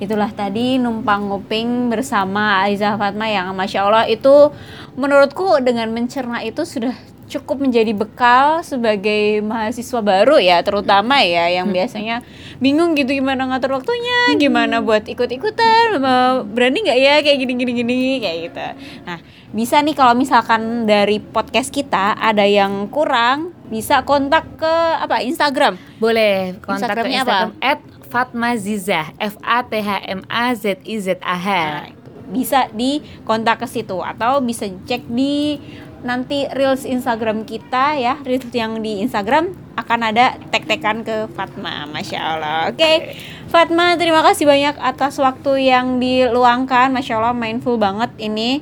Itulah 0.00 0.30
tadi 0.32 0.78
numpang 0.78 1.28
nguping 1.28 1.90
bersama 1.92 2.64
Aiza 2.64 2.94
Fatma 2.96 3.26
yang 3.28 3.52
Masya 3.52 3.84
Allah 3.84 4.06
itu 4.06 4.48
menurutku 4.94 5.60
dengan 5.60 5.90
mencerna 5.92 6.40
itu 6.40 6.62
sudah 6.64 6.94
cukup 7.30 7.62
menjadi 7.62 7.94
bekal 7.94 8.66
sebagai 8.66 9.38
mahasiswa 9.46 10.02
baru 10.02 10.42
ya 10.42 10.58
terutama 10.66 11.22
ya 11.22 11.46
yang 11.46 11.70
biasanya 11.70 12.26
bingung 12.58 12.98
gitu 12.98 13.14
gimana 13.14 13.46
ngatur 13.46 13.78
waktunya 13.78 14.34
gimana 14.34 14.82
buat 14.82 15.06
ikut-ikutan 15.06 16.02
berani 16.50 16.78
nggak 16.82 16.98
ya 16.98 17.14
kayak 17.22 17.38
gini 17.38 17.52
gini 17.54 17.72
gini 17.78 17.98
kayak 18.18 18.38
gitu. 18.50 18.66
Nah 19.06 19.18
bisa 19.54 19.78
nih 19.78 19.94
kalau 19.94 20.18
misalkan 20.18 20.90
dari 20.90 21.22
podcast 21.22 21.70
kita 21.70 22.18
ada 22.18 22.42
yang 22.42 22.90
kurang 22.90 23.54
bisa 23.70 24.02
kontak 24.02 24.44
ke 24.58 24.74
apa 24.98 25.22
Instagram? 25.22 25.78
Boleh 26.02 26.58
kontak 26.58 26.98
ke 26.98 27.06
Instagramnya 27.06 27.22
apa? 27.22 27.30
Instagram 27.30 27.50
at 27.62 27.80
Fatma 28.10 28.50
Zizah 28.58 29.14
F 29.22 29.38
A 29.46 29.62
T 29.62 29.78
H 29.78 30.02
M 30.10 30.26
A 30.26 30.50
Z 30.58 30.82
I 30.82 30.98
Z 30.98 31.22
A 31.22 31.38
H. 31.38 31.48
Nah, 31.48 31.86
bisa 32.30 32.70
di 32.70 33.02
kontak 33.26 33.62
ke 33.62 33.66
situ 33.66 33.98
atau 33.98 34.38
bisa 34.38 34.66
cek 34.66 35.10
di 35.10 35.58
nanti 36.02 36.48
reels 36.56 36.88
Instagram 36.88 37.44
kita 37.44 37.96
ya 37.96 38.16
reels 38.24 38.48
yang 38.52 38.80
di 38.80 39.04
Instagram 39.04 39.52
akan 39.76 40.00
ada 40.12 40.36
tag-tagan 40.52 41.00
ke 41.06 41.30
Fatma 41.32 41.88
Masya 41.88 42.18
Allah. 42.18 42.60
Oke. 42.72 43.16
Fatma 43.48 43.96
terima 43.96 44.20
kasih 44.20 44.44
banyak 44.44 44.76
atas 44.78 45.16
waktu 45.16 45.72
yang 45.72 45.98
diluangkan. 45.98 46.92
Masya 46.92 47.18
Allah 47.18 47.36
mindful 47.36 47.80
banget 47.80 48.12
ini 48.20 48.60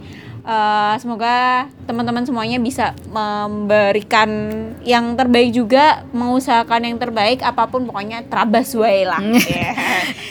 Eh, 0.49 0.95
semoga 0.97 1.69
teman-teman 1.85 2.25
semuanya 2.25 2.57
bisa 2.57 2.97
memberikan 3.05 4.29
yang 4.81 5.13
terbaik 5.13 5.53
juga 5.53 6.09
mengusahakan 6.09 6.89
yang 6.89 6.97
terbaik 6.97 7.45
apa 7.45 7.69
pun 7.69 7.85
pokoknya 7.85 8.25
terabas 8.25 8.73
wae 8.73 9.05
lah 9.05 9.21
ya. 9.45 9.77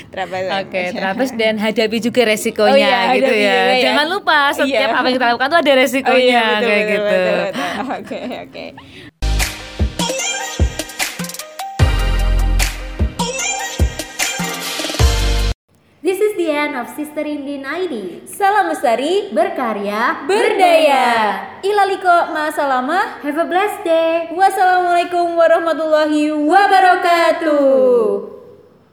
terabas. 0.09 0.65
Oke, 0.65 0.89
terus 0.89 1.31
dan 1.37 1.61
hadapi 1.61 2.01
juga 2.01 2.25
resikonya 2.25 2.73
Oh 2.73 2.81
iya, 2.81 3.13
gitu 3.13 3.29
ya. 3.29 3.53
juga 3.53 3.61
ya. 3.69 3.83
Jangan 3.85 4.05
lupa 4.09 4.37
setiap 4.57 4.89
Iya. 4.89 4.97
apa 4.97 5.05
yang 5.05 5.15
kita 5.15 5.27
lakukan 5.29 5.47
tuh 5.47 5.59
ada 5.61 5.73
resikonya 5.77 6.09
Oh 6.09 6.17
iya, 6.17 6.41
betul, 6.49 6.65
kayak 6.65 6.81
betul, 6.81 6.97
gitu. 6.97 7.61
Oke, 7.93 8.19
oke. 8.41 8.65
This 16.07 16.23
is 16.23 16.39
the 16.39 16.47
end 16.47 16.71
of 16.79 16.87
Sister 16.95 17.27
Indin 17.27 17.67
ID. 17.67 18.23
Salam 18.31 18.71
lestari, 18.71 19.27
Berkarya, 19.35 20.23
berdaya. 20.23 21.03
Ilaliko 21.59 22.31
ma'asalama. 22.31 23.19
Have 23.27 23.35
a 23.35 23.43
blessed 23.43 23.83
day. 23.83 24.31
Wassalamualaikum 24.31 25.35
warahmatullahi 25.35 26.31
wabarakatuh. 26.31 28.36